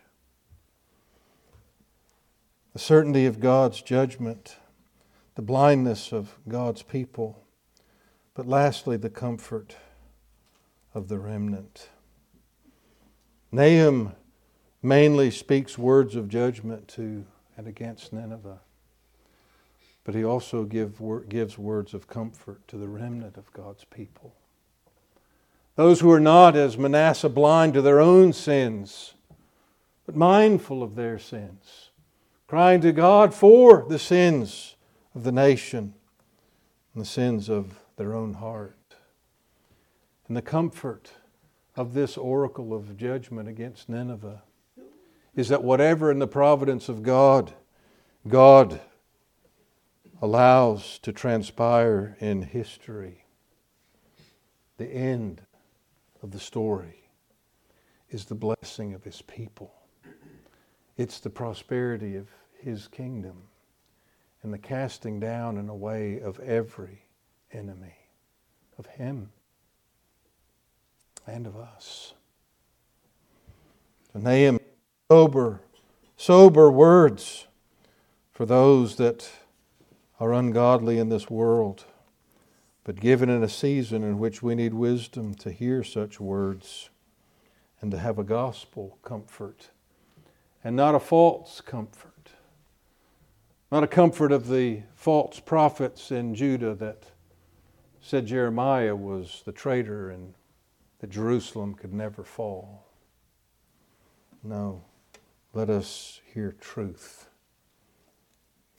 The 2.72 2.78
certainty 2.78 3.26
of 3.26 3.40
God's 3.40 3.82
judgment, 3.82 4.56
the 5.34 5.42
blindness 5.42 6.12
of 6.12 6.38
God's 6.48 6.82
people, 6.82 7.44
but 8.32 8.48
lastly, 8.48 8.96
the 8.96 9.10
comfort 9.10 9.76
of 10.94 11.08
the 11.08 11.18
remnant. 11.18 11.90
Nahum 13.54 14.12
mainly 14.82 15.30
speaks 15.30 15.78
words 15.78 16.16
of 16.16 16.28
judgment 16.28 16.88
to 16.88 17.24
and 17.56 17.68
against 17.68 18.12
Nineveh, 18.12 18.58
but 20.02 20.16
he 20.16 20.24
also 20.24 20.64
give, 20.64 21.00
gives 21.28 21.56
words 21.56 21.94
of 21.94 22.08
comfort 22.08 22.66
to 22.66 22.76
the 22.76 22.88
remnant 22.88 23.36
of 23.36 23.52
God's 23.52 23.84
people. 23.84 24.34
Those 25.76 26.00
who 26.00 26.10
are 26.10 26.18
not, 26.18 26.56
as 26.56 26.76
Manasseh, 26.76 27.28
blind 27.28 27.74
to 27.74 27.82
their 27.82 28.00
own 28.00 28.32
sins, 28.32 29.14
but 30.04 30.16
mindful 30.16 30.82
of 30.82 30.96
their 30.96 31.20
sins, 31.20 31.90
crying 32.48 32.80
to 32.80 32.90
God 32.90 33.32
for 33.32 33.86
the 33.88 34.00
sins 34.00 34.74
of 35.14 35.22
the 35.22 35.32
nation 35.32 35.94
and 36.92 37.00
the 37.00 37.08
sins 37.08 37.48
of 37.48 37.78
their 37.98 38.14
own 38.14 38.34
heart. 38.34 38.96
And 40.26 40.36
the 40.36 40.42
comfort 40.42 41.12
of 41.76 41.94
this 41.94 42.16
oracle 42.16 42.72
of 42.72 42.96
judgment 42.96 43.48
against 43.48 43.88
Nineveh 43.88 44.42
is 45.34 45.48
that 45.48 45.64
whatever 45.64 46.10
in 46.10 46.20
the 46.20 46.26
providence 46.26 46.88
of 46.88 47.02
God, 47.02 47.52
God 48.28 48.80
allows 50.22 50.98
to 51.00 51.12
transpire 51.12 52.16
in 52.20 52.42
history, 52.42 53.24
the 54.76 54.86
end 54.86 55.42
of 56.22 56.30
the 56.30 56.38
story 56.38 57.10
is 58.10 58.24
the 58.26 58.34
blessing 58.34 58.94
of 58.94 59.02
His 59.02 59.22
people. 59.22 59.74
It's 60.96 61.18
the 61.18 61.30
prosperity 61.30 62.16
of 62.16 62.28
His 62.60 62.86
kingdom 62.86 63.42
and 64.42 64.52
the 64.52 64.58
casting 64.58 65.18
down 65.18 65.58
and 65.58 65.68
away 65.68 66.20
of 66.20 66.38
every 66.40 67.02
enemy 67.52 67.96
of 68.78 68.86
Him 68.86 69.30
and 71.26 71.46
of 71.46 71.56
us. 71.56 72.14
Nahum, 74.14 74.60
sober, 75.10 75.60
sober 76.16 76.70
words 76.70 77.46
for 78.30 78.46
those 78.46 78.96
that 78.96 79.28
are 80.20 80.32
ungodly 80.32 80.98
in 80.98 81.08
this 81.08 81.28
world, 81.28 81.84
but 82.84 83.00
given 83.00 83.28
in 83.28 83.42
a 83.42 83.48
season 83.48 84.02
in 84.02 84.18
which 84.18 84.42
we 84.42 84.54
need 84.54 84.74
wisdom 84.74 85.34
to 85.34 85.50
hear 85.50 85.82
such 85.82 86.20
words 86.20 86.90
and 87.80 87.90
to 87.90 87.98
have 87.98 88.18
a 88.18 88.24
gospel 88.24 88.98
comfort 89.02 89.70
and 90.64 90.74
not 90.74 90.94
a 90.94 91.00
false 91.00 91.60
comfort. 91.60 92.30
Not 93.70 93.84
a 93.84 93.88
comfort 93.88 94.32
of 94.32 94.48
the 94.48 94.82
false 94.94 95.40
prophets 95.40 96.10
in 96.10 96.34
Judah 96.34 96.74
that 96.76 97.04
said 98.00 98.26
Jeremiah 98.26 98.94
was 98.94 99.42
the 99.44 99.52
traitor 99.52 100.10
and 100.10 100.34
that 101.04 101.10
Jerusalem 101.10 101.74
could 101.74 101.92
never 101.92 102.24
fall. 102.24 102.86
No, 104.42 104.84
let 105.52 105.68
us 105.68 106.22
hear 106.32 106.56
truth 106.58 107.28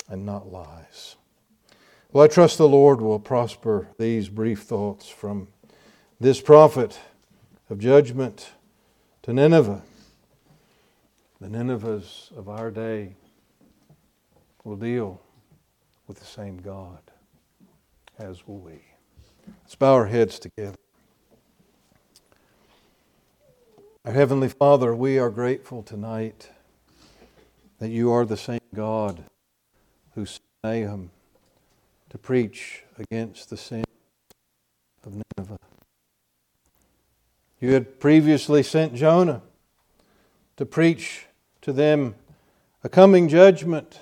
and 0.10 0.26
not 0.26 0.52
lies. 0.52 1.18
Well, 2.12 2.24
I 2.24 2.28
trust 2.28 2.58
the 2.58 2.68
Lord 2.68 3.00
will 3.00 3.20
prosper 3.20 3.90
these 4.00 4.28
brief 4.28 4.64
thoughts 4.64 5.08
from 5.08 5.50
this 6.20 6.42
prophet 6.42 7.00
of 7.70 7.78
judgment 7.78 8.54
to 9.22 9.32
Nineveh. 9.32 9.84
The 11.40 11.48
Ninevehs 11.48 12.36
of 12.36 12.50
our 12.50 12.72
day 12.72 13.18
will 14.64 14.78
deal 14.78 15.22
with 16.08 16.18
the 16.18 16.26
same 16.26 16.58
God, 16.58 17.02
as 18.18 18.48
will 18.48 18.58
we. 18.58 18.82
Let's 19.62 19.76
bow 19.76 19.94
our 19.94 20.08
heads 20.08 20.40
together. 20.40 20.76
Our 24.06 24.14
Heavenly 24.14 24.50
Father, 24.50 24.94
we 24.94 25.18
are 25.18 25.32
grateful 25.32 25.82
tonight 25.82 26.52
that 27.80 27.90
you 27.90 28.12
are 28.12 28.24
the 28.24 28.38
same 28.38 28.60
God 28.76 29.24
who 30.14 30.28
sent 30.28 30.44
Nahum 30.64 31.10
to 32.12 32.20
preach 32.20 32.84
against 33.00 33.50
the 33.50 33.58
sin 33.58 33.84
of 35.04 35.14
Nineveh. 35.14 35.58
You 37.60 37.74
had 37.74 38.00
previously 38.00 38.62
sent 38.62 38.94
Jonah 38.94 39.42
to 40.58 40.68
preach 40.68 41.26
to 41.62 41.74
them 41.74 42.14
a 42.84 42.90
coming 42.90 43.28
judgment, 43.28 44.02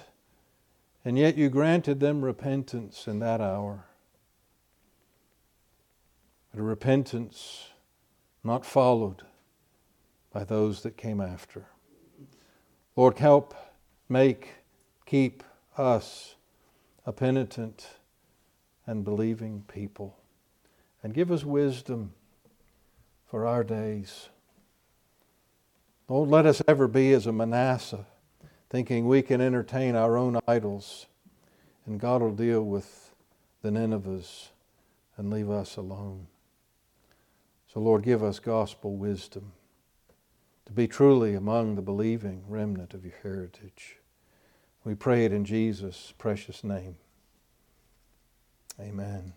and 1.05 1.17
yet 1.17 1.37
you 1.37 1.47
granted 1.47 2.01
them 2.01 2.25
repentance 2.25 3.07
in 3.07 3.19
that 3.19 3.39
hour. 3.39 3.85
But 6.51 6.59
a 6.59 6.63
repentance 6.63 7.69
not 8.43 8.65
followed 8.65 9.23
by 10.33 10.43
those 10.43 10.81
that 10.81 10.97
came 10.97 11.21
after. 11.21 11.67
Lord, 12.97 13.19
help 13.19 13.53
make, 14.09 14.49
keep 15.05 15.43
us 15.77 16.35
a 17.05 17.13
penitent 17.13 17.87
and 18.85 19.05
believing 19.05 19.63
people. 19.67 20.17
And 21.01 21.13
give 21.13 21.31
us 21.31 21.43
wisdom 21.43 22.13
for 23.29 23.45
our 23.45 23.63
days. 23.63 24.29
Don't 26.09 26.29
let 26.29 26.45
us 26.45 26.61
ever 26.67 26.87
be 26.87 27.13
as 27.13 27.27
a 27.27 27.31
Manasseh, 27.31 28.05
thinking 28.69 29.07
we 29.07 29.21
can 29.21 29.39
entertain 29.39 29.95
our 29.95 30.17
own 30.17 30.39
idols 30.47 31.07
and 31.85 31.99
God 31.99 32.21
will 32.21 32.31
deal 32.31 32.63
with 32.63 33.13
the 33.61 33.69
Ninevehs 33.69 34.49
and 35.17 35.29
leave 35.29 35.49
us 35.49 35.77
alone. 35.77 36.27
So, 37.67 37.79
Lord, 37.79 38.03
give 38.03 38.23
us 38.23 38.39
gospel 38.39 38.95
wisdom 38.95 39.51
to 40.65 40.71
be 40.73 40.87
truly 40.87 41.35
among 41.35 41.75
the 41.75 41.81
believing 41.81 42.43
remnant 42.47 42.93
of 42.93 43.03
your 43.03 43.15
heritage. 43.21 43.97
We 44.83 44.95
pray 44.95 45.25
it 45.25 45.31
in 45.31 45.45
Jesus' 45.45 46.13
precious 46.17 46.63
name. 46.63 46.97
Amen. 48.79 49.33